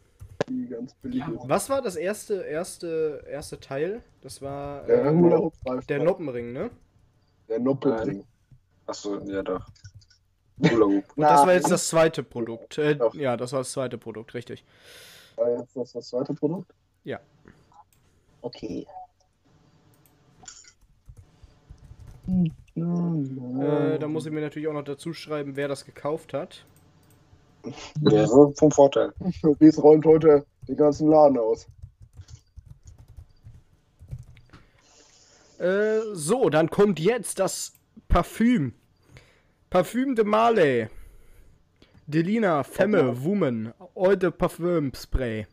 [0.47, 1.49] die ganz billig ist.
[1.49, 4.03] Was war das erste, erste, erste Teil?
[4.21, 6.69] Das war Der äh, der Noppenring, ne?
[7.49, 8.23] Der Noppelring.
[8.85, 9.65] Achso, ja doch.
[10.59, 12.77] Und das war jetzt das zweite Produkt.
[12.77, 14.65] Äh, ja, das war das zweite Produkt, richtig.
[15.35, 16.73] War jetzt das, das zweite Produkt?
[18.41, 18.87] Okay.
[22.27, 26.65] Äh, da muss ich mir natürlich auch noch dazu schreiben, wer das gekauft hat.
[27.99, 29.13] Wäre vom Vorteil.
[29.61, 31.67] Ries räumt heute den ganzen Laden aus.
[35.59, 37.73] Äh, so, dann kommt jetzt das
[38.07, 38.73] Parfüm.
[39.69, 40.89] Parfüm de Marley.
[42.07, 45.45] Delina Femme Woman Eau de Parfum Spray.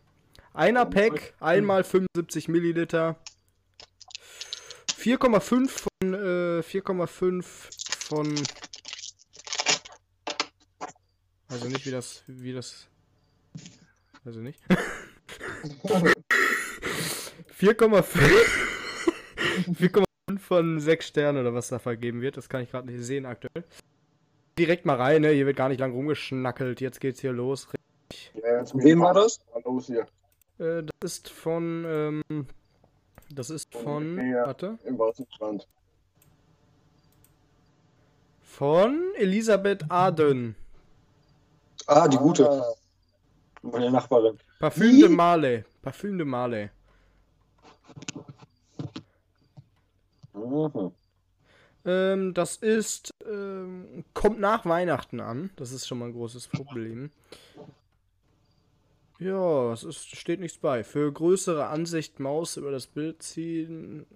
[0.53, 3.17] Einer Pack, einmal 75 Milliliter.
[4.97, 7.45] 4,5 von, äh, 4,5
[8.07, 8.35] von.
[11.49, 12.87] Also nicht wie das, wie das.
[14.25, 14.61] Ich nicht.
[17.59, 18.15] 4,5
[19.73, 22.37] 4,5 von 6 Sternen oder was da vergeben wird.
[22.37, 23.65] Das kann ich gerade nicht sehen aktuell.
[24.59, 25.31] Direkt mal rein, ne?
[25.31, 26.81] Hier wird gar nicht lang rumgeschnackelt.
[26.81, 27.69] Jetzt geht's hier los.
[28.35, 29.41] Ja, jetzt Wem war das?
[29.65, 30.07] Los hier.
[30.59, 31.85] Äh, das ist von.
[31.87, 32.47] Ähm,
[33.31, 34.19] das ist von.
[34.31, 34.47] Ja.
[34.47, 34.79] Warte.
[34.85, 35.67] Im Wasserstrand.
[38.43, 40.55] Von Elisabeth Aden.
[41.87, 42.49] Ah, die gute.
[42.49, 42.73] Ah,
[43.63, 44.39] Meine Nachbarin.
[44.61, 45.65] Parfüm de Marley.
[45.83, 46.71] Parfüm de Marley.
[50.33, 50.93] Mhm.
[51.85, 53.11] Ähm, das ist.
[53.29, 55.51] Ähm, kommt nach Weihnachten an.
[55.57, 57.11] Das ist schon mal ein großes Problem.
[59.19, 60.83] Ja, es ist, steht nichts bei.
[60.83, 64.07] Für größere Ansicht Maus über das Bild ziehen.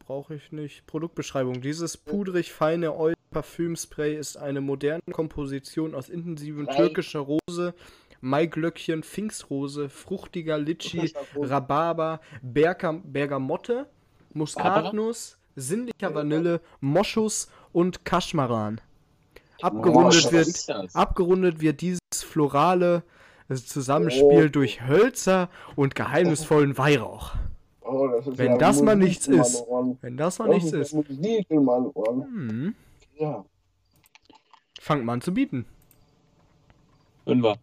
[0.00, 0.86] Brauche ich nicht.
[0.86, 1.60] Produktbeschreibung.
[1.60, 6.76] Dieses pudrig feine Oil Parfümspray ist eine moderne Komposition aus intensivem Drei.
[6.76, 7.74] türkischer Rose,
[8.20, 13.86] Maiglöckchen, Pfingstrose, fruchtiger Litschi, Rhabarber, Berga Bergamotte,
[14.34, 18.80] Muskatnuss, sinnlicher Vanille, Moschus und Kaschmaran.
[19.60, 20.68] Abgerundet Moschus.
[20.68, 23.02] wird, abgerundet wird dieses florale
[23.48, 24.48] äh, Zusammenspiel Oh.
[24.48, 27.34] durch Hölzer und geheimnisvollen Weihrauch.
[27.82, 29.68] Oh, das Wenn ja das mal Musik, nichts Mann, ist.
[29.70, 29.98] Mann.
[30.00, 32.74] Wenn das Das nichts ist, hm,
[33.18, 33.44] Ja.
[34.80, 35.66] fangt mal an zu bieten.
[37.24, 37.56] Fünfer.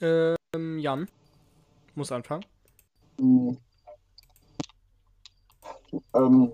[0.00, 1.08] Ähm, Jan,
[1.94, 2.44] muss anfangen.
[3.18, 3.56] Hm.
[6.14, 6.52] Ähm,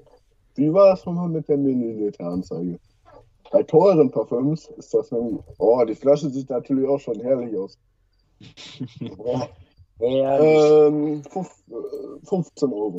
[0.55, 2.79] wie war es nochmal mit der Milliliter-Anzeige?
[3.51, 5.43] Bei teuren Parfüms ist das nämlich.
[5.59, 7.79] Oh, die Flasche sieht natürlich auch schon herrlich aus.
[10.03, 12.97] Ja, Ähm, fünf, äh, 15 Euro.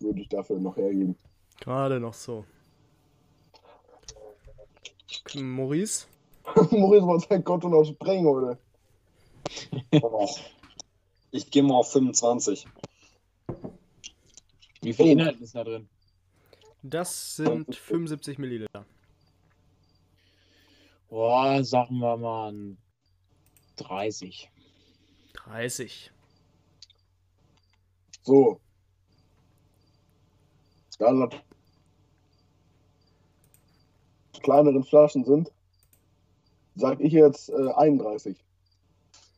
[0.00, 1.14] Würde ich dafür noch hergeben.
[1.60, 2.44] Gerade noch so.
[5.34, 6.06] Maurice?
[6.70, 8.58] Maurice wollte sein Konto noch sprengen, oder?
[11.30, 12.66] Ich gehe mal auf 25.
[14.80, 15.88] Wie viel Inhalt ist da drin?
[16.82, 18.86] Das sind 75 Milliliter.
[21.08, 22.78] Boah, sagen wir mal ein
[23.76, 24.50] 30.
[25.34, 26.12] 30.
[28.22, 28.60] So.
[30.98, 31.30] Da noch
[34.48, 35.52] kleineren Flaschen sind,
[36.74, 38.42] sag ich jetzt äh, 31.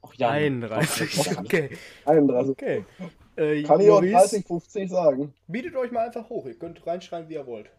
[0.02, 0.30] Ach ja.
[0.30, 1.38] 31.
[1.38, 1.76] Okay.
[2.06, 2.50] 31.
[2.50, 2.84] Okay.
[3.36, 5.34] Äh, Kann ich auch Maurice, 30, 50 sagen.
[5.46, 6.46] bietet euch mal einfach hoch.
[6.46, 7.70] Ihr könnt reinschreiben, wie ihr wollt.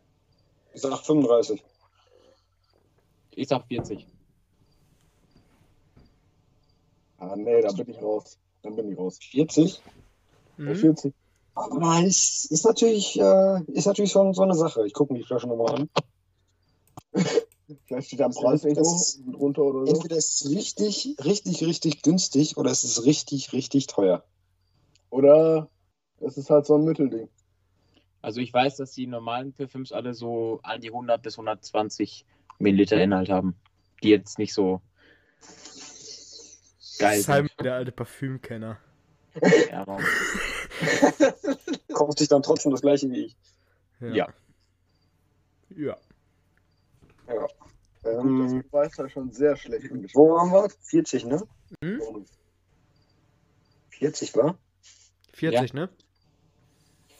[0.73, 1.63] Ich sag 35.
[3.31, 4.07] Ich sag 40.
[7.17, 8.37] Ah, nee, da bin ich raus.
[8.63, 9.19] Dann bin ich raus.
[9.21, 9.81] 40?
[10.57, 10.75] Bei Mhm.
[10.75, 11.13] 40.
[11.53, 14.87] Aber ist, ist natürlich, äh, ist natürlich schon so eine Sache.
[14.87, 15.89] Ich gucke mir die Flasche nochmal an.
[17.85, 19.93] Vielleicht steht da ein Preis irgendwo Das- drunter oder so.
[19.93, 24.23] Entweder ist es richtig, richtig, richtig günstig oder es ist richtig, richtig teuer.
[25.09, 25.69] Oder
[26.19, 27.27] es ist halt so ein Mittelding.
[28.21, 32.25] Also ich weiß, dass die normalen Parfüms alle so an die 100 bis 120
[32.59, 33.55] Milliliter Inhalt haben.
[34.03, 34.81] Die jetzt nicht so
[36.99, 37.65] geil Simon, sind.
[37.65, 38.77] der alte Parfümkenner.
[39.71, 39.99] Ja, aber-
[41.93, 43.35] Kauft sich dann trotzdem das gleiche wie ich.
[43.99, 44.27] Ja.
[45.75, 45.97] Ja.
[48.03, 50.69] Ähm, Ich weiß ja schon sehr schlecht wo waren wir?
[50.81, 51.43] 40, ne?
[51.83, 52.25] Hm?
[53.89, 54.57] 40 war?
[55.33, 55.89] 40, ne?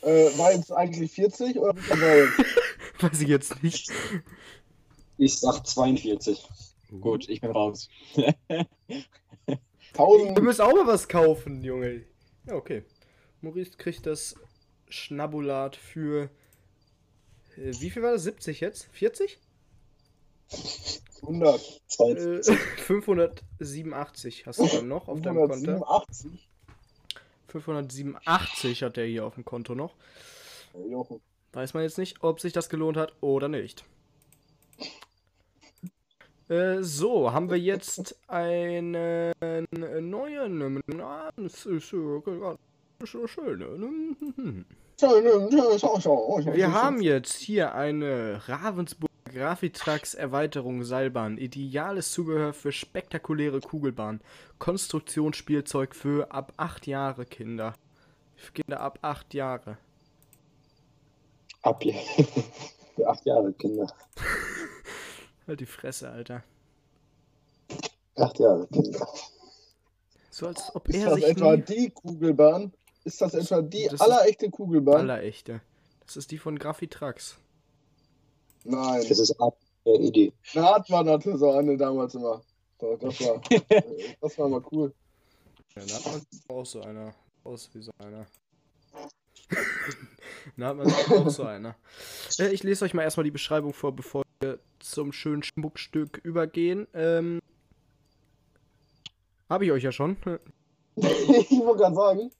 [0.01, 2.45] Äh, war jetzt eigentlich 40 oder war?
[3.11, 3.91] Weiß ich jetzt nicht.
[5.17, 6.47] Ich sag 42.
[6.99, 7.89] Gut, ich bin raus.
[8.15, 8.65] Ihr
[9.93, 10.41] 1000.
[10.41, 12.03] müsst auch mal was kaufen, Junge.
[12.47, 12.83] Ja, okay.
[13.41, 14.35] Maurice kriegt das
[14.89, 16.29] Schnabulat für.
[17.55, 18.23] Äh, wie viel war das?
[18.23, 18.87] 70 jetzt?
[18.91, 19.39] 40?
[21.21, 21.81] 100.
[21.87, 22.53] 42.
[22.53, 25.53] Äh, 587 hast du dann noch auf deinem Konto.
[25.53, 26.47] 187.
[27.47, 29.93] 587 hat er hier auf dem Konto noch.
[30.89, 31.21] Jochen.
[31.53, 33.83] Weiß man jetzt nicht, ob sich das gelohnt hat oder nicht.
[36.47, 39.67] Äh, so, haben wir jetzt einen neuen.
[41.49, 42.23] Schön.
[46.53, 51.37] Wir haben jetzt hier eine Ravensburg Grafitrax Erweiterung Seilbahn.
[51.37, 54.21] Ideales Zubehör für spektakuläre Kugelbahn.
[54.59, 57.73] Konstruktionsspielzeug für ab 8 Jahre Kinder.
[58.35, 59.77] Für Kinder ab 8 Jahre.
[61.61, 61.83] Ab.
[62.95, 63.87] Für 8 Jahre Kinder.
[65.47, 66.43] Halt die Fresse, Alter.
[68.17, 69.07] 8 Jahre Kinder.
[70.29, 71.61] So als ob Ist er das sich etwa nie...
[71.61, 72.73] die Kugelbahn?
[73.03, 75.01] Ist das etwa die Das allerechte Kugelbahn?
[75.01, 75.61] Aller echte.
[76.05, 77.37] Das ist die von Grafitrax.
[78.63, 79.05] Nein.
[79.07, 79.57] Das ist ab.
[79.85, 80.33] Ja, Idee.
[80.53, 82.41] Eine Hartmann hatte so eine damals immer.
[82.79, 83.41] So, Das war,
[84.21, 84.93] das war mal cool.
[85.75, 87.13] Ja, da hat man auch so einer.
[87.43, 88.27] Aus wie so einer.
[90.57, 91.75] da hat man auch so einer.
[92.37, 96.87] Äh, ich lese euch mal erstmal die Beschreibung vor, bevor wir zum schönen Schmuckstück übergehen.
[96.93, 97.39] Ähm,
[99.49, 100.17] Habe ich euch ja schon.
[100.95, 102.31] ich wollte gerade sagen.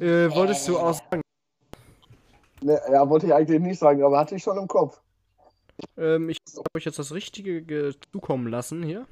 [0.00, 1.22] Äh, wolltest du auch sagen?
[2.60, 5.00] Ne, ja, wollte ich eigentlich nicht sagen, aber hatte ich schon im Kopf.
[5.96, 9.06] Ähm, ich habe euch jetzt das Richtige ge- zukommen lassen hier.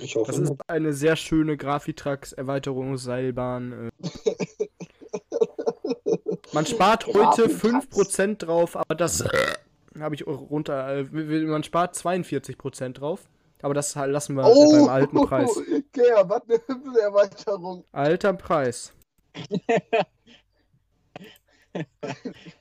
[0.00, 0.32] Ich hoffe.
[0.32, 3.90] Das ist eine sehr schöne Grafitrax-Erweiterung, Seilbahn.
[4.02, 4.66] Äh.
[6.52, 7.86] Man spart heute Grafitrax.
[7.86, 9.24] 5% drauf, aber das
[9.98, 10.98] habe ich runter.
[10.98, 11.04] Äh,
[11.44, 13.28] man spart 42% drauf,
[13.62, 15.50] aber das lassen wir Oh, beim alten Preis.
[15.92, 17.84] Gea, was eine Erweiterung.
[17.92, 18.92] Alter Preis.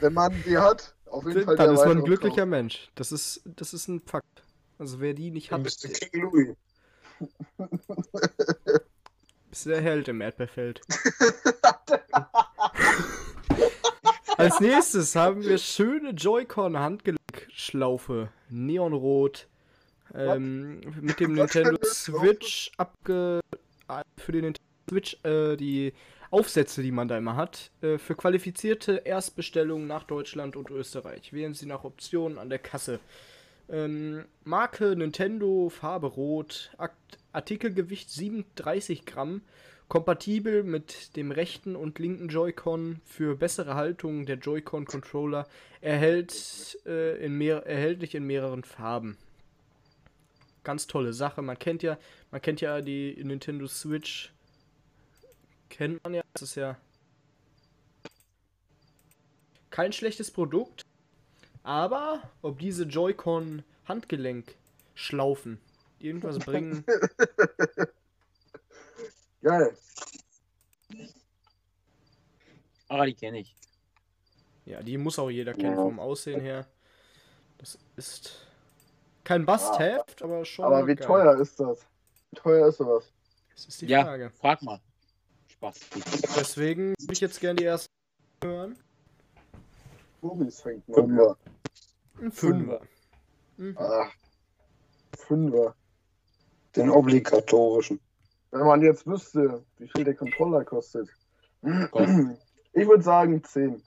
[0.00, 2.50] Wenn man die hat, auf jeden Fall Dann ist man ein glücklicher kaufen.
[2.50, 2.90] Mensch.
[2.94, 4.42] Das ist, das ist ein Fakt.
[4.78, 6.56] Also wer die nicht Dann hat, bist du King Louis.
[9.50, 10.80] ist der Held im Erdbeerfeld.
[14.36, 18.30] Als nächstes haben wir schöne Joy-Con Handgelenkschlaufe.
[18.50, 19.46] Neonrot.
[20.12, 21.78] Ähm, mit dem Nintendo?
[21.84, 23.40] Switch abge.
[24.16, 25.92] Für den Nintendo Switch äh, die
[26.34, 31.32] Aufsätze, die man da immer hat, äh, für qualifizierte Erstbestellungen nach Deutschland und Österreich.
[31.32, 32.98] Wählen Sie nach Optionen an der Kasse.
[33.68, 39.42] Ähm, Marke Nintendo, Farbe Rot, Akt Artikelgewicht 37 Gramm,
[39.86, 45.46] kompatibel mit dem rechten und linken Joy-Con für bessere Haltung der Joy-Con-Controller,
[45.80, 49.16] erhält, äh, erhältlich in mehreren Farben.
[50.64, 51.42] Ganz tolle Sache.
[51.42, 51.96] Man kennt ja,
[52.32, 54.33] man kennt ja die Nintendo Switch.
[55.76, 56.22] Kennt man ja.
[56.32, 56.76] Das ist ja
[59.70, 60.82] kein schlechtes Produkt.
[61.64, 65.58] Aber ob diese Joy-Con Handgelenk-Schlaufen
[65.98, 66.84] irgendwas bringen,
[69.42, 69.76] Geil.
[72.88, 73.54] Ah, die kenne ich.
[74.64, 75.82] ja, die muss auch jeder kennen Ja.
[75.82, 76.66] vom Aussehen her.
[77.58, 78.46] Das ist
[79.24, 80.64] kein Bust-Have, aber schon.
[80.66, 81.06] Aber wie geil.
[81.06, 81.84] teuer ist das?
[82.30, 83.10] Wie teuer ist sowas?
[83.54, 84.04] Das ist die Ja.
[84.04, 84.30] Frage.
[84.30, 84.80] Frag mal.
[85.64, 85.80] Spaß.
[86.36, 87.88] Deswegen würde ich jetzt gerne die erste
[88.42, 88.76] hören.
[90.20, 90.86] Movies fängt.
[90.88, 91.36] Ein Fünfer.
[92.30, 92.80] Fünfer.
[93.56, 93.78] Mhm.
[93.78, 94.10] Ah.
[95.16, 95.74] Fünfer.
[96.76, 98.00] Den obligatorischen.
[98.50, 101.08] Wenn man jetzt wüsste, wie viel der Controller kostet.
[101.90, 102.38] Kostet.
[102.76, 103.80] Ich würde sagen 10.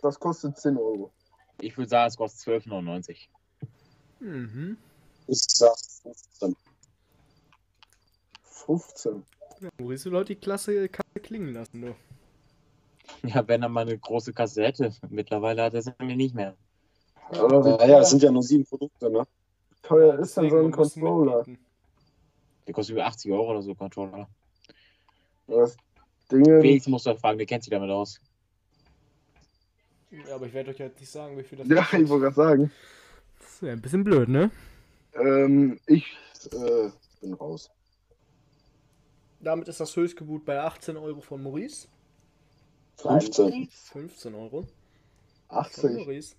[0.00, 1.12] Das kostet 10 Euro.
[1.60, 3.28] Ich würde sagen, es kostet 12,99.
[4.20, 4.78] Mhm.
[5.26, 6.56] Ich sag 15.
[8.42, 9.22] 15.
[9.60, 11.94] Ja, Maurice will heute die Klasse, Kasse klingen lassen, du.
[13.28, 14.92] Ja, wenn er mal eine große Kasse hätte.
[15.08, 16.56] Mittlerweile hat er es nämlich nicht mehr.
[17.30, 19.26] Aber wie Naja, es sind ja nur sieben Produkte, ne?
[19.82, 21.44] teuer ist denn so ein Controller?
[22.66, 24.28] Der kostet über 80 Euro oder so, Controller.
[25.46, 25.76] Was?
[26.30, 26.60] Dinge.
[26.60, 28.20] Felix muss doch fragen, der kennt sich damit aus.
[30.10, 32.00] Ja, aber ich werde euch jetzt nicht sagen, wie viel das Ja, kostet.
[32.02, 32.72] ich wollte gerade sagen.
[33.40, 34.50] Das wäre ein bisschen blöd, ne?
[35.14, 36.16] Ähm, ich
[36.52, 36.90] äh,
[37.20, 37.70] bin raus.
[39.40, 41.88] Damit ist das Höchstgebot bei 18 Euro von Maurice.
[42.98, 43.68] 15.
[43.70, 44.62] 15 Euro.
[45.48, 45.90] Von 80.
[45.96, 46.34] Maurice.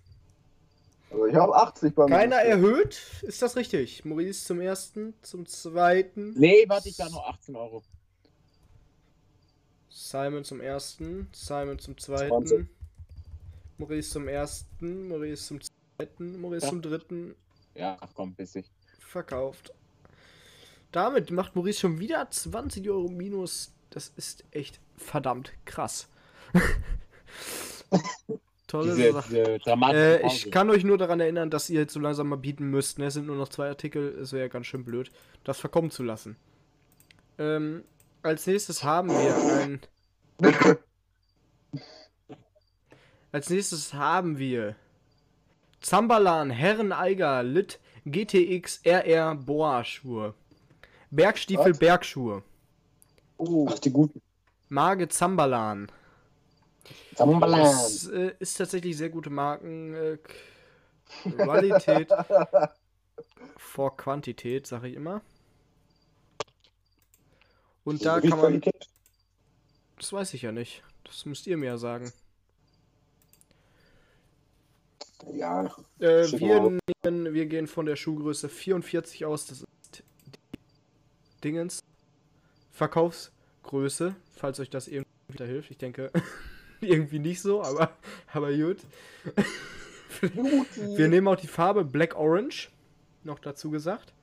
[1.09, 2.09] Also ich habe 80 bei mir.
[2.15, 4.05] Keiner erhöht, ist das richtig?
[4.05, 6.33] Maurice zum ersten, zum zweiten.
[6.37, 7.83] Nee, warte, ich da noch 18 Euro.
[9.89, 12.29] Simon zum ersten, Simon zum 20.
[12.29, 12.69] zweiten.
[13.77, 16.69] Maurice zum ersten, Maurice zum zweiten, Maurice Ja.
[16.69, 17.35] zum dritten.
[17.75, 18.69] Ja, ach komm, bissig.
[18.99, 19.73] Verkauft.
[20.91, 23.73] Damit macht Maurice schon wieder 20 Euro minus.
[23.89, 26.09] Das ist echt verdammt krass.
[28.67, 29.59] Tolle Diese, Sache.
[29.65, 32.69] diese Äh, ich kann euch nur daran erinnern, dass ihr jetzt so langsam mal bieten
[32.69, 32.99] müsst.
[32.99, 33.07] ne?
[33.07, 34.17] Es sind nur noch zwei Artikel.
[34.17, 35.11] Es wäre ganz schön blöd,
[35.43, 36.37] das verkommen zu lassen.
[37.37, 37.83] Ähm,
[38.23, 39.81] als nächstes haben wir ein.
[43.33, 44.75] Als nächstes haben wir
[45.81, 50.33] Zambalan Herreneiger Lit GTX RR Boa Schuhe.
[51.11, 51.79] Bergstiefel Was?
[51.79, 52.43] Bergschuhe.
[53.37, 54.21] Oh, Ach, die guten.
[54.69, 55.91] Marke Zambalan.
[57.15, 57.61] Zambalan.
[57.61, 59.93] Das äh, ist tatsächlich sehr gute Marken.
[59.93, 60.17] Äh,
[61.23, 62.09] Qualität
[63.57, 65.21] vor Quantität, sage ich immer.
[67.83, 68.39] Und da kann man.
[68.39, 68.87] Qualität?
[69.97, 70.83] Das weiß ich ja nicht.
[71.03, 72.11] Das müsst ihr mir ja sagen.
[75.33, 75.65] Ja,
[75.99, 79.45] Äh, wir, nehmen, wir gehen von der Schuhgröße 44 aus.
[79.45, 79.67] Das ist
[81.43, 81.83] Dingens.
[82.71, 85.71] Verkaufsgröße, falls euch das irgendwie wieder hilft.
[85.71, 86.11] Ich denke,
[86.81, 87.91] irgendwie nicht so, aber,
[88.33, 88.77] aber gut.
[90.75, 92.69] Wir nehmen auch die Farbe Black Orange.
[93.23, 94.13] Noch dazu gesagt.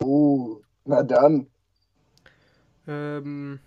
[0.00, 1.48] oh, na dann.
[2.86, 3.60] Ähm,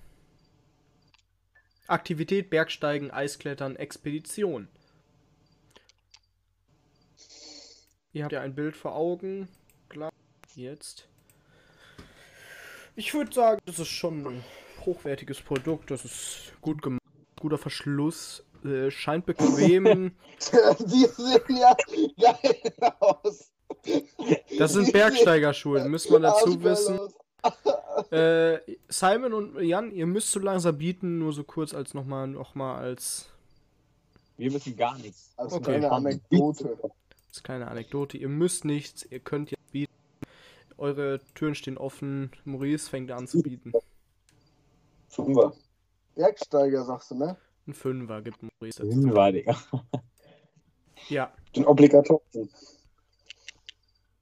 [1.88, 4.68] Aktivität, Bergsteigen, Eisklettern, Expedition.
[8.14, 9.48] Ihr habt ja ein Bild vor Augen.
[9.90, 10.12] Klar,
[10.56, 11.08] jetzt.
[12.98, 14.44] Ich würde sagen, das ist schon ein
[14.84, 15.92] hochwertiges Produkt.
[15.92, 17.02] Das ist gut gemacht.
[17.40, 18.44] Guter Verschluss.
[18.66, 19.84] Äh, scheint bequem.
[20.80, 21.78] Die sehen ja
[22.20, 23.52] geil aus.
[24.58, 27.00] Das sind Bergsteigerschuhe, muss man dazu wissen.
[28.12, 28.58] Äh,
[28.90, 32.78] Simon und Jan, ihr müsst so langsam bieten, nur so kurz als nochmal noch mal
[32.80, 33.30] als,
[34.38, 35.34] Wir müssen gar nichts.
[35.38, 35.64] Als Okay.
[35.66, 36.78] kleine Anekdote.
[37.30, 38.18] als kleine Anekdote.
[38.18, 39.57] Ihr müsst nichts, ihr könnt jetzt.
[40.78, 42.32] Eure Türen stehen offen.
[42.46, 43.74] Maurice fängt an zu bieten.
[45.10, 45.54] Fünfer.
[46.16, 47.38] Bergsteiger, sagst du, ne?
[47.68, 49.14] Ein Fünfer gibt Maurice dazu.
[49.14, 49.56] War, Digga.
[51.10, 52.50] Ja, Den obligatorischen.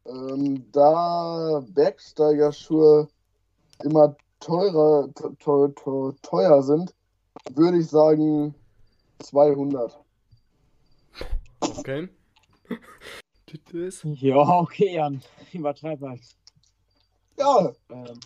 [0.05, 3.07] Ähm, da Bergsteigerschuhe
[3.83, 6.93] immer teurer, teuer, teuer, teuer sind,
[7.53, 8.53] würde ich sagen
[9.19, 9.99] 200.
[11.59, 12.09] okay.
[14.03, 15.21] Ja, okay, Jan.
[15.53, 16.19] Übertreib halt.
[17.37, 18.19] Ja, Ähm,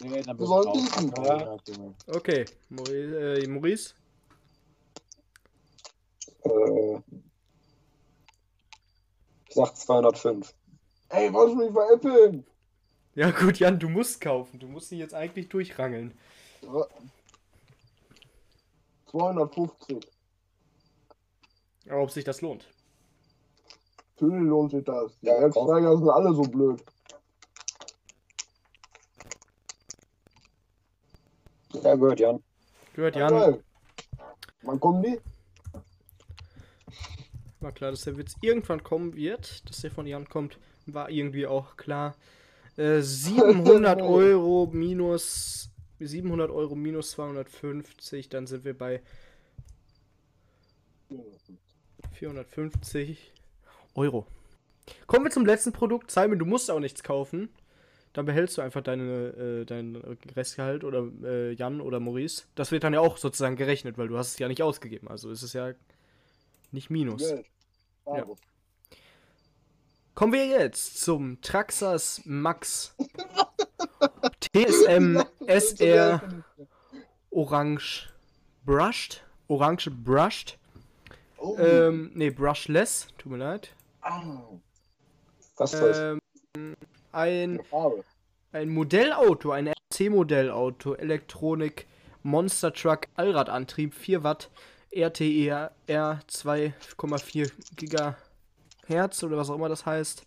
[0.00, 1.12] Wir sollen bieten.
[1.24, 1.56] Ja.
[2.08, 3.94] Okay, Maurice, äh, Maurice.
[6.44, 6.96] Äh,
[9.48, 10.54] ich sag 205.
[11.10, 12.46] ey, wolltest du mich veräppeln?
[13.14, 14.58] Ja gut, Jan, du musst kaufen.
[14.58, 16.12] Du musst sie jetzt eigentlich durchrangeln.
[19.10, 20.00] 250.
[21.88, 22.66] Aber ob sich das lohnt.
[24.16, 25.16] Natürlich lohnt sich das.
[25.22, 26.82] Ja, Bergsteiger sind alle so blöd.
[31.94, 32.42] Ja, gut, Jan.
[32.94, 33.38] Gehört Ja, Jan.
[33.38, 33.64] geil.
[34.62, 35.20] Wann kommen die?
[37.60, 39.68] War klar, dass der Witz irgendwann kommen wird.
[39.68, 42.16] Dass der von Jan kommt, war irgendwie auch klar.
[42.76, 45.70] Äh, 700 Euro minus
[46.00, 49.00] 700 Euro minus 250, dann sind wir bei
[52.14, 53.32] 450
[53.94, 54.26] Euro.
[55.06, 56.10] Kommen wir zum letzten Produkt.
[56.10, 57.48] Simon, du musst auch nichts kaufen.
[58.14, 59.96] Dann behältst du einfach deine, äh, dein
[60.36, 62.44] Restgehalt oder äh, Jan oder Maurice.
[62.54, 65.08] Das wird dann ja auch sozusagen gerechnet, weil du hast es ja nicht ausgegeben.
[65.08, 65.72] Also ist es ja
[66.70, 67.28] nicht minus.
[67.28, 67.46] Geld.
[68.04, 68.36] Bravo.
[70.14, 72.94] Kommen wir jetzt zum Traxas Max
[74.40, 76.44] TSM SR
[77.30, 78.10] Orange
[78.64, 79.24] Brushed.
[79.48, 80.56] Orange Brushed.
[81.36, 81.58] Oh.
[81.58, 83.08] Ähm, nee, Brushless.
[83.18, 83.74] Tut mir leid.
[84.02, 84.22] Ah,
[85.56, 85.74] Was?
[85.74, 86.20] Ähm,
[87.14, 87.60] ein,
[88.52, 91.86] ein Modellauto, ein RC-Modellauto, Elektronik,
[92.22, 94.50] Monster Truck, Allradantrieb, 4 Watt,
[94.94, 100.24] RTE R 2,4 Gigahertz oder was auch immer das heißt.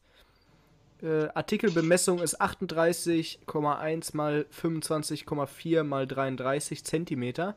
[1.02, 7.56] Äh, Artikelbemessung ist 38,1 mal 25,4 mal 33 Zentimeter.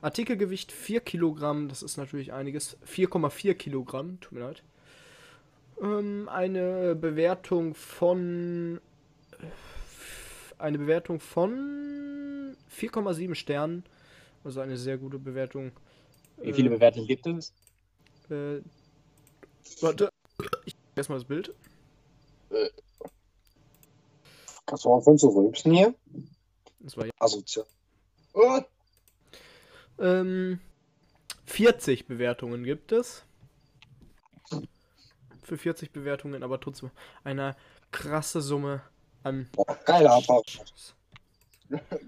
[0.00, 2.76] Artikelgewicht 4 Kilogramm, das ist natürlich einiges.
[2.86, 4.62] 4,4 Kilogramm, tut mir leid.
[5.80, 8.80] Ähm, eine Bewertung von.
[10.58, 13.84] Eine Bewertung von 4,7 Sternen.
[14.42, 15.72] Also eine sehr gute Bewertung.
[16.38, 17.52] Wie viele Bewertungen gibt es?
[18.30, 18.60] Äh,
[19.80, 20.08] warte.
[20.64, 21.54] Ich erstmal das Bild.
[24.64, 25.94] Kannst du mal von so rülpsen hier?
[26.80, 27.12] Das war ja.
[27.18, 27.66] Asozial.
[28.32, 28.60] Oh,
[29.98, 30.60] Ähm,
[31.44, 33.25] 40 Bewertungen gibt es.
[35.46, 36.90] Für 40 Bewertungen, aber trotzdem
[37.22, 37.54] eine
[37.92, 38.82] krasse Summe
[39.22, 39.48] an.
[39.84, 40.44] Geiler Apparat.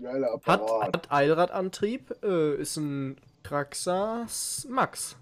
[0.03, 0.97] geiler Hat, Apparat.
[0.97, 5.17] hat Eilradantrieb, äh, ist ein Traxas Max.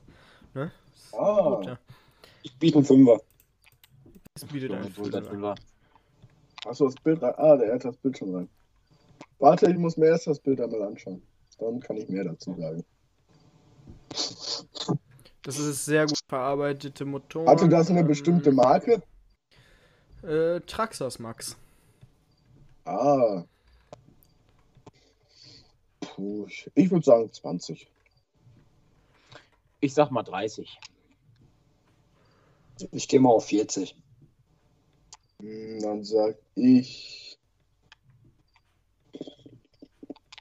[0.55, 0.73] Ne?
[1.13, 1.57] Ah.
[1.57, 1.79] gut, ja.
[2.43, 3.21] Ich biete einen Fünfer.
[4.33, 5.55] Das bietet einen Fünfer.
[6.65, 7.35] du das Bild rein?
[7.37, 8.49] Ah, der hat das Bild schon rein.
[9.41, 11.21] Warte, ich muss mir erst das Bild einmal anschauen.
[11.59, 12.83] Dann kann ich mehr dazu sagen.
[15.47, 17.47] Das ist sehr gut verarbeitete Motoren.
[17.49, 19.01] Hatte das eine ähm, bestimmte Marke?
[20.25, 21.57] Äh, Traxas Max.
[22.85, 23.45] Ah.
[26.01, 27.89] Puh, ich- würde sagen 20.
[29.79, 30.81] Ich sag mal 30.
[32.91, 33.97] Ich gehe mal auf 40.
[35.41, 37.39] Hm, Dann sag ich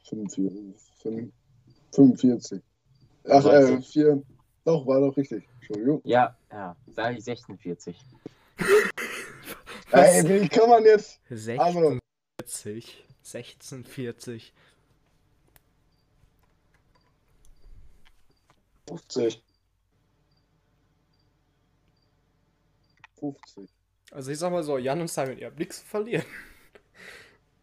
[0.09, 1.31] 45.
[1.93, 2.61] 45.
[3.29, 3.87] Ach, äh, 30.
[3.87, 4.23] 4.
[4.65, 5.47] Doch, war doch richtig.
[5.59, 6.01] Entschuldigung.
[6.03, 7.97] Ja, ja, sage ich 1640.
[9.91, 11.21] Ey, wie kann man jetzt.
[11.29, 11.99] Also-
[12.39, 13.05] 1640.
[13.23, 14.53] 1640.
[18.87, 19.43] 50.
[23.19, 23.69] 50.
[24.11, 26.25] Also ich sag mal so, Jan und Simon, ihr habt nichts zu verlieren.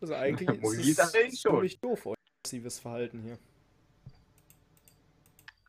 [0.00, 0.48] Also eigentlich
[0.88, 3.38] ist es ziemlich doof, euer passives Verhalten hier.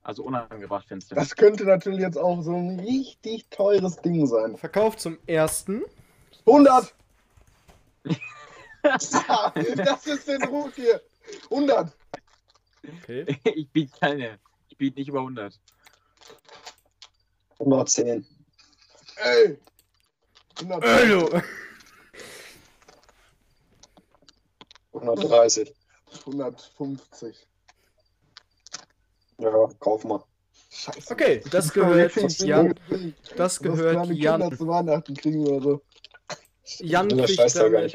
[0.03, 1.15] Also unangebracht findest du.
[1.15, 4.57] Das könnte natürlich jetzt auch so ein richtig teures Ding sein.
[4.57, 5.83] Verkauft zum ersten.
[6.45, 6.93] 100!
[8.83, 11.01] das ist den Ruf hier.
[11.49, 11.95] 100!
[12.85, 13.39] Okay.
[13.55, 14.39] ich biete keine.
[14.67, 15.57] Ich biete nicht über 100.
[17.59, 18.25] 110.
[19.15, 19.57] Ey!
[20.59, 20.83] 100.
[20.83, 21.41] Hallo.
[24.93, 25.73] 130.
[26.25, 27.47] 150.
[29.43, 30.23] Ja, kauf mal.
[30.69, 31.11] Scheiße.
[31.13, 32.75] Okay, das Ich glaube, wir gehört Jan.
[33.35, 34.39] Das gehört Jan.
[34.41, 35.81] Kinder zu Weihnachten kriegen oder so.
[36.79, 37.93] Jan kriegt damit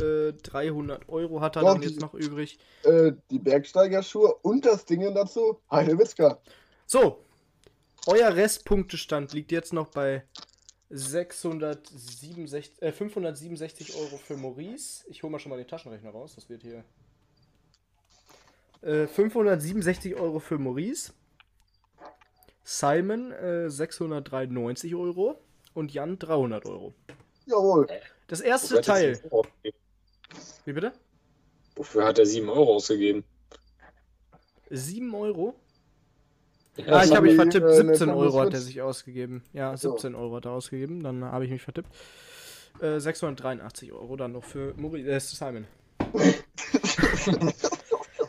[0.00, 2.58] äh, 300 Euro hat er Doch, dann die- jetzt noch übrig.
[2.84, 5.60] Äh, die Bergsteigerschuhe und das Ding dazu.
[5.70, 6.38] Heidewitzka.
[6.86, 7.18] So,
[8.06, 10.24] euer Restpunktestand liegt jetzt noch bei
[10.90, 15.04] 667, äh, 567 Euro für Maurice.
[15.08, 16.84] Ich hole mal schon mal den Taschenrechner raus, das wird hier.
[18.82, 21.12] Äh, 567 Euro für Maurice.
[22.64, 25.38] Simon äh, 693 Euro
[25.74, 26.94] und Jan 300 Euro.
[27.46, 27.86] Jawohl.
[28.28, 29.14] Das erste er Teil.
[29.16, 29.78] 7 Euro ausgegeben?
[30.64, 30.92] Wie bitte?
[31.76, 33.24] Wofür hat er 7 Euro ausgegeben?
[34.70, 35.54] 7 Euro?
[36.76, 37.66] Ja, Ah, ich habe mich vertippt.
[37.66, 39.42] äh, eine 17 Euro hat er sich ausgegeben.
[39.52, 39.90] Ja, So.
[39.92, 41.02] 17 Euro hat er ausgegeben.
[41.02, 41.88] Dann habe ich mich vertippt.
[42.80, 45.66] Äh, 683 Euro dann noch für Maurice, äh, Simon.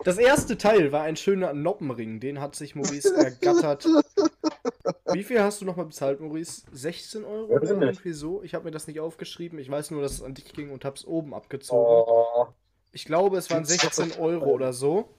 [0.04, 2.20] Das erste Teil war ein schöner Noppenring.
[2.20, 3.86] Den hat sich Maurice ergattert.
[5.14, 6.64] Wie viel hast du nochmal bezahlt, Maurice?
[6.72, 7.72] 16 Euro nicht.
[7.72, 8.44] irgendwie so?
[8.44, 9.60] Ich habe mir das nicht aufgeschrieben.
[9.60, 11.86] Ich weiß nur, dass es an dich ging und habe es oben abgezogen.
[11.86, 12.48] Oh,
[12.92, 15.10] Ich glaube, es waren 16 Euro oder so.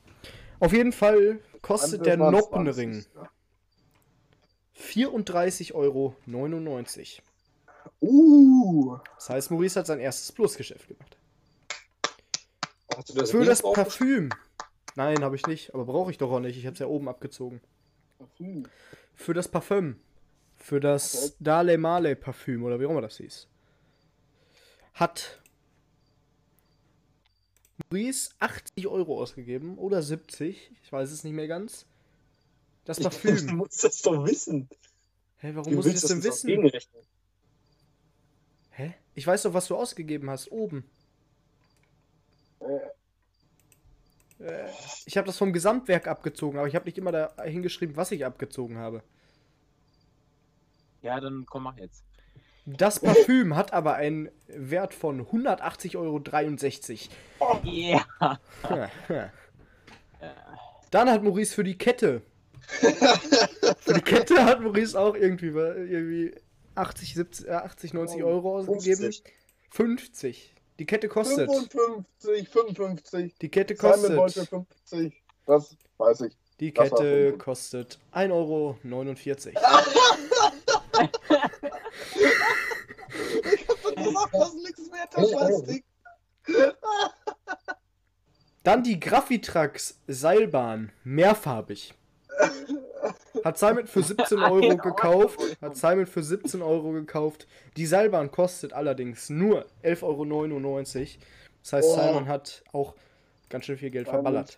[0.60, 3.30] Auf jeden Fall kostet der Andere Noppenring 20, ja.
[4.76, 6.14] 34,99 Euro.
[8.00, 8.98] Uh.
[9.14, 11.16] Das heißt, Maurice hat sein erstes Plusgeschäft gemacht.
[13.14, 13.62] das Für das?
[13.62, 14.30] Parfüm.
[14.96, 16.56] Nein, habe ich nicht, aber brauche ich doch auch nicht.
[16.56, 17.60] Ich habe es ja oben abgezogen.
[18.38, 18.64] Hm.
[19.14, 20.00] Für das Parfüm.
[20.56, 23.48] Für das Dale Male Parfüm oder wie auch immer das hieß.
[24.94, 25.42] Hat
[27.90, 30.70] Maurice 80 Euro ausgegeben oder 70.
[30.82, 31.86] Ich weiß es nicht mehr ganz.
[32.84, 33.46] Das Du Parfüm.
[33.56, 34.68] musst das doch wissen.
[35.38, 36.70] Hä, warum Du muss ich das denn wissen?
[38.70, 38.94] Hä?
[39.14, 40.50] Ich weiß doch, was du ausgegeben hast.
[40.50, 40.84] Oben.
[42.60, 42.78] Äh,
[45.06, 48.26] Ich habe das vom Gesamtwerk abgezogen, aber ich habe nicht immer da hingeschrieben, was ich
[48.26, 49.02] abgezogen habe.
[51.02, 52.02] Ja, dann komm, mach jetzt.
[52.66, 56.22] Das Parfüm hat aber einen Wert von 180,63 Euro.
[57.62, 58.06] Ja.
[60.90, 62.22] Dann hat Maurice für die Kette.
[63.80, 66.34] für die Kette hat Maurice auch irgendwie, irgendwie
[66.74, 69.12] 80, 70, äh, 80 90 Euro ausgegeben.
[69.12, 69.32] 50.
[69.70, 70.53] 50.
[70.78, 71.50] Die Kette kostet.
[71.50, 73.34] 55, 55.
[73.38, 74.48] Die Kette Simon wollte kostet.
[74.48, 75.22] 50.
[75.46, 76.36] Das weiß ich.
[76.60, 77.38] Die Das Kette 55.
[77.38, 78.78] kostet 1,49 Euro.
[83.52, 85.84] Ich hab doch gesagt, das ist nichts wert, das Plastik.
[88.62, 90.92] Dann die Graffitrax Seilbahn.
[91.04, 91.94] Mehrfarbig.
[93.44, 95.40] Hat Simon für 17 Euro gekauft.
[95.60, 97.46] Hat Simon für 17 Euro gekauft.
[97.76, 100.82] Die Seilbahn kostet allerdings nur 11,99 Euro.
[101.62, 101.94] Das heißt, Oh.
[102.00, 102.94] Simon hat auch
[103.50, 104.56] ganz schön viel Geld verballert.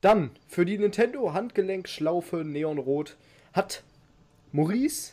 [0.00, 3.16] Dann für die Nintendo Handgelenkschlaufe Neonrot
[3.52, 3.82] hat
[4.52, 5.12] Maurice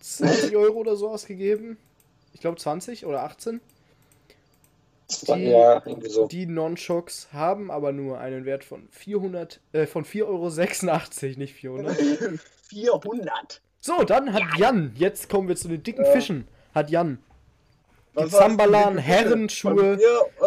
[0.00, 1.76] 20 Euro oder so ausgegeben.
[2.34, 3.60] Ich glaube 20 oder 18.
[5.20, 6.26] Die- ja, irgendwie so.
[6.26, 10.24] Die Nonchocks haben aber nur einen Wert von 400, äh, von 4,86
[11.28, 11.96] Euro, nicht 400.
[12.68, 13.60] 400.
[13.84, 16.12] So, dann hat Jan, jetzt kommen wir zu den dicken Ja.
[16.12, 17.18] Fischen, hat Jan
[18.16, 19.98] die Zambalan Herrenschuhe,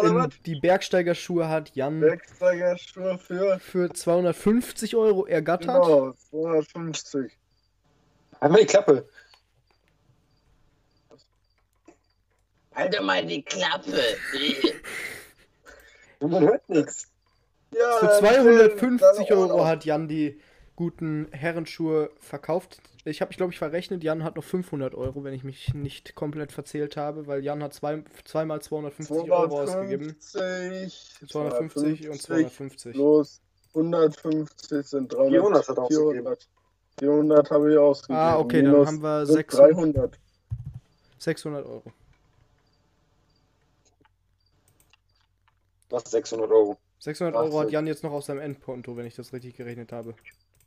[0.02, 5.82] in die Bergsteigerschuhe hat Jan Bergsteigerschuhe für für 250 Euro ergattert.
[5.82, 7.36] genau, 250.
[8.40, 9.06] Einmal die Klappe.
[12.76, 13.98] Halt doch mal die Klappe.
[16.20, 17.08] Und man hört nichts.
[17.72, 20.40] Ja, Für dann 250 dann Euro hat Jan die
[20.76, 22.80] guten Herrenschuhe verkauft.
[23.06, 26.52] Ich habe, glaube ich, verrechnet, Jan hat noch 500 Euro, wenn ich mich nicht komplett
[26.52, 30.16] verzählt habe, weil Jan hat zwei, zweimal 250 Euro ausgegeben.
[30.20, 32.92] 250, 250 und 250.
[32.92, 33.40] Plus
[33.74, 35.30] 150 sind 300.
[35.30, 36.12] 400 hat er ausgegeben.
[36.12, 36.48] 400.
[36.98, 38.18] 400 habe ich ausgegeben.
[38.18, 40.18] Ah, okay, dann haben wir sind 600, 300.
[41.18, 41.92] 600 Euro.
[45.90, 46.76] Was 600 Euro.
[46.98, 47.60] 600 Ach Euro so.
[47.60, 50.14] hat Jan jetzt noch auf seinem Endkonto, wenn ich das richtig gerechnet habe.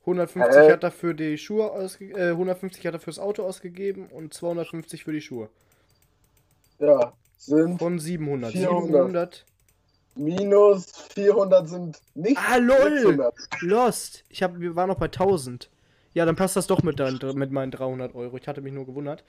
[0.02, 0.72] 150 Äh.
[0.72, 5.04] hat er für die Schuhe ausge äh, 150 hat er fürs Auto ausgegeben und 250
[5.04, 5.50] für die Schuhe.
[6.80, 8.52] Ja, sind Von 700.
[8.54, 8.86] 400.
[8.88, 9.46] 700.
[10.16, 12.92] minus 400 sind nicht Ah, lol!
[13.00, 13.34] 600.
[13.62, 14.24] Lost.
[14.30, 15.70] Ich hab, wir waren noch bei 1000.
[16.14, 18.36] Ja, dann passt das doch mit, deinen, mit meinen 300 Euro.
[18.38, 19.24] Ich hatte mich nur gewundert.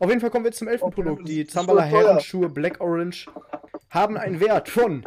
[0.00, 1.22] Auf jeden Fall kommen wir jetzt zum elften Produkt.
[1.22, 1.82] das Die Zambala.
[1.82, 3.26] Herrenschuhe Black Orange
[3.88, 5.02] haben einen Wert von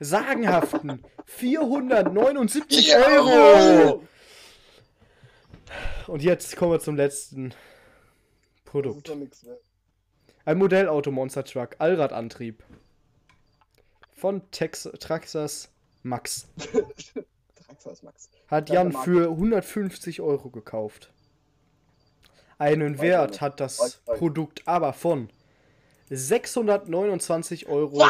[0.00, 4.02] sagenhaften 479 Euro.
[6.06, 7.54] Und jetzt kommen wir zum letzten
[8.64, 9.08] Produkt.
[9.08, 9.60] wert.
[10.44, 12.62] Ein Modellauto Monster Truck, Allradantrieb.
[14.12, 15.72] Von Tex Traxas
[16.02, 16.48] Max.
[17.54, 18.28] Traxas Max.
[18.48, 21.12] Hat Jan für 150 Euro gekauft.
[22.58, 24.02] Einen Wert hat das.
[24.04, 25.30] Produkt aber von
[26.10, 28.04] 629,95 Euro.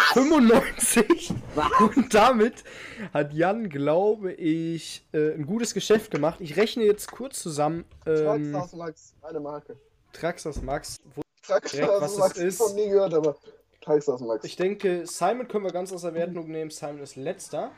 [1.96, 2.64] Und damit
[3.12, 6.40] hat Jan, glaube ich, äh, ein gutes Geschäft gemacht.
[6.40, 7.84] Ich rechne jetzt kurz zusammen.
[8.06, 9.76] Ähm, Traxas Max, eine Marke.
[10.12, 10.98] Traxas Max.
[11.14, 12.58] Wo- Traxas Direkt, was Max, ist.
[12.60, 13.36] noch nie gehört, aber
[13.80, 14.44] Traxas Max.
[14.44, 16.70] Ich denke, Simon können wir ganz aus der Wertung nehmen.
[16.70, 17.70] Simon ist letzter.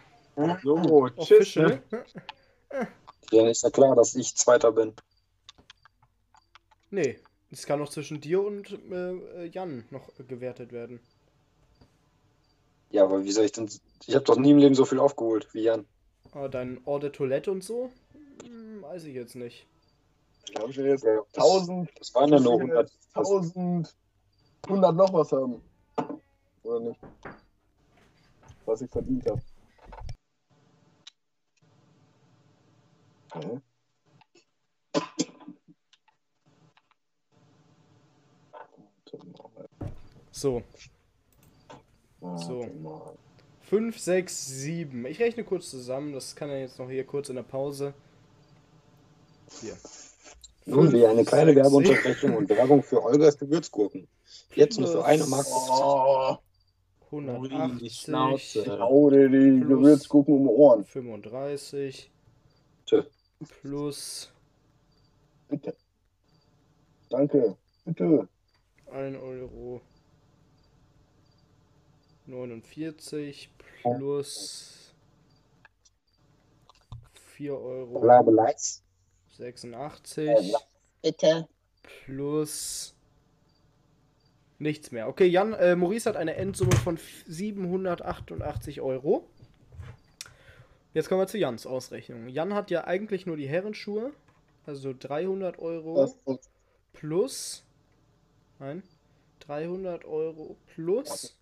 [0.63, 1.57] So, tschüss.
[1.57, 1.83] Official.
[1.91, 2.03] Ne?
[3.33, 4.93] Ja, ist ja klar, dass ich Zweiter bin.
[6.91, 7.19] Nee,
[7.57, 11.01] es kann noch zwischen dir und äh, Jan noch äh, gewertet werden.
[12.91, 13.69] Ja, aber wie soll ich denn.
[14.07, 15.87] Ich habe doch nie im Leben so viel aufgeholt wie Jan.
[16.33, 17.91] Aber dein Hors de Toilette und so?
[18.45, 19.67] Hm, weiß ich jetzt nicht.
[20.55, 22.93] glaube ich, will jetzt Ja, das- 1000, Das waren ja nur 100.
[23.15, 23.97] 1000,
[24.69, 25.63] 100 noch was haben.
[26.63, 27.01] Oder nicht?
[28.67, 29.41] Was ich verdient habe.
[33.33, 33.61] Hä?
[38.53, 39.69] Warte mal,
[40.37, 40.63] So,
[42.21, 42.67] So.
[42.83, 43.15] mal.
[43.63, 45.07] 5, 6, 7.
[45.07, 46.13] Ich rechne kurz zusammen.
[46.13, 47.95] Das kann er jetzt noch hier kurz in der Pause.
[49.63, 49.79] Hier.
[50.67, 54.09] Nun wie eine kleine Werbeunterbrechung und Werbung für Olgas Gewürzgurken.
[54.55, 55.47] Jetzt nur für eine Mark.
[55.49, 56.37] Oh,
[57.13, 58.79] Ui, die 180, Schnauze.
[58.79, 59.61] hau dir die.
[59.61, 60.85] Gewürzgurken um die Ohren.
[60.85, 62.11] 35
[62.85, 63.05] Tö.
[63.63, 64.31] plus
[65.49, 65.75] Bitte.
[67.09, 67.57] Danke.
[67.87, 68.29] Bitte.
[68.93, 69.81] 1 Euro
[72.27, 73.51] 49
[73.83, 74.93] plus
[77.37, 78.83] 4 Euro Blabeleis.
[79.33, 80.55] 86
[81.03, 81.49] Bitte.
[82.05, 82.95] plus
[84.59, 85.09] nichts mehr.
[85.09, 89.29] Okay, Jan, äh, Maurice hat eine Endsumme von 788 Euro.
[90.95, 92.29] Jetzt kommen wir zu Jans Ausrechnung.
[92.29, 94.13] Jan hat ja eigentlich nur die Herrenschuhe,
[94.65, 96.11] also 300 Euro
[96.95, 97.65] plus.
[98.59, 98.83] Nein.
[99.41, 101.36] 300 Euro plus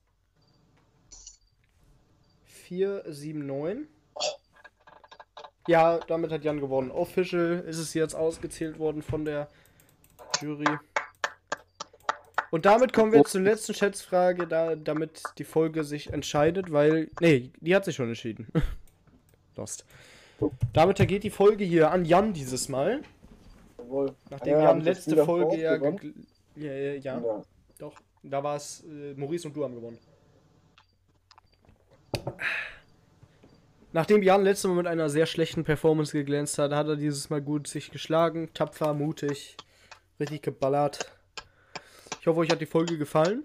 [2.65, 3.89] 479.
[5.67, 6.91] Ja, damit hat Jan gewonnen.
[6.91, 9.49] Official ist es jetzt ausgezählt worden von der
[10.41, 10.67] Jury.
[12.51, 17.11] Und damit kommen wir zur letzten Schätzfrage, da, damit die Folge sich entscheidet, weil.
[17.21, 18.47] Nee, die hat sich schon entschieden.
[19.57, 19.85] Lost.
[20.73, 23.03] Damit ergeht die Folge hier an Jan dieses Mal.
[23.79, 24.15] Jawohl.
[24.31, 27.43] Nachdem Ja, Jan letzte Folge ja, ja, ja, Ja.
[27.79, 27.95] doch.
[28.23, 29.99] Da war es äh, Maurice und du haben gewonnen.
[33.93, 37.41] Nachdem Jan letztes Mal mit einer sehr schlechten Performance geglänzt hat, hat er dieses Mal
[37.41, 39.57] gut sich geschlagen, tapfer, mutig,
[40.19, 41.13] richtig geballert.
[42.21, 43.45] Ich hoffe, euch hat die Folge gefallen.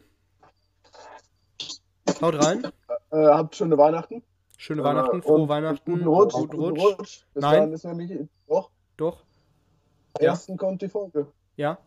[2.22, 2.64] Haut rein.
[3.12, 4.24] Äh, habt schöne Weihnachten.
[4.58, 6.34] Schöne Äh, Weihnachten, frohe und Weihnachten, Guten Rutsch.
[6.34, 7.00] guten Guten Rutsch.
[7.00, 7.26] Rutsch.
[7.34, 7.72] Bis Nein.
[7.72, 8.12] ist nämlich.
[8.48, 9.24] Doch, Doch,
[10.18, 10.32] am Ja.
[10.32, 11.28] ersten kommt die Folge.
[11.58, 11.78] ja.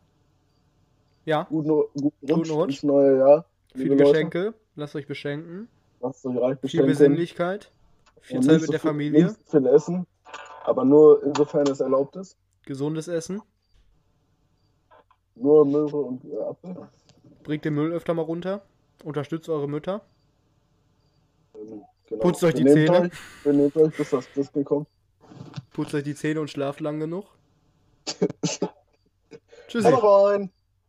[1.25, 2.69] Ja, Guten, guten Rutsch, Rutsch.
[2.71, 3.45] ins neue Jahr.
[3.75, 4.05] viele Leute.
[4.13, 4.55] Geschenke.
[4.75, 5.69] Lasst euch beschenken.
[6.03, 6.85] Lasst euch reich Viel.
[6.85, 7.71] Besinnlichkeit.
[8.21, 9.25] Viel Zeit mit so der viel- Familie.
[9.25, 10.07] Nicht viel Essen,
[10.65, 12.37] aber nur insofern es erlaubt ist.
[12.67, 13.41] Gesundes Essen.
[15.35, 16.89] Nur Möhre und äh, Apfel.
[17.43, 18.63] Bringt den Müll öfter mal runter.
[19.05, 20.03] Unterstützt eure Mütter.
[21.55, 22.21] Ähm, genau.
[22.23, 23.07] Putzt euch die Benehmt Zähne.
[23.07, 23.13] Euch,
[23.45, 24.89] benehmt euch, bis das Disney kommt.
[25.73, 27.27] Putzt euch die Zähne und schlaft lang genug.
[29.69, 29.89] Tschüssi.
[29.89, 30.51] Rein!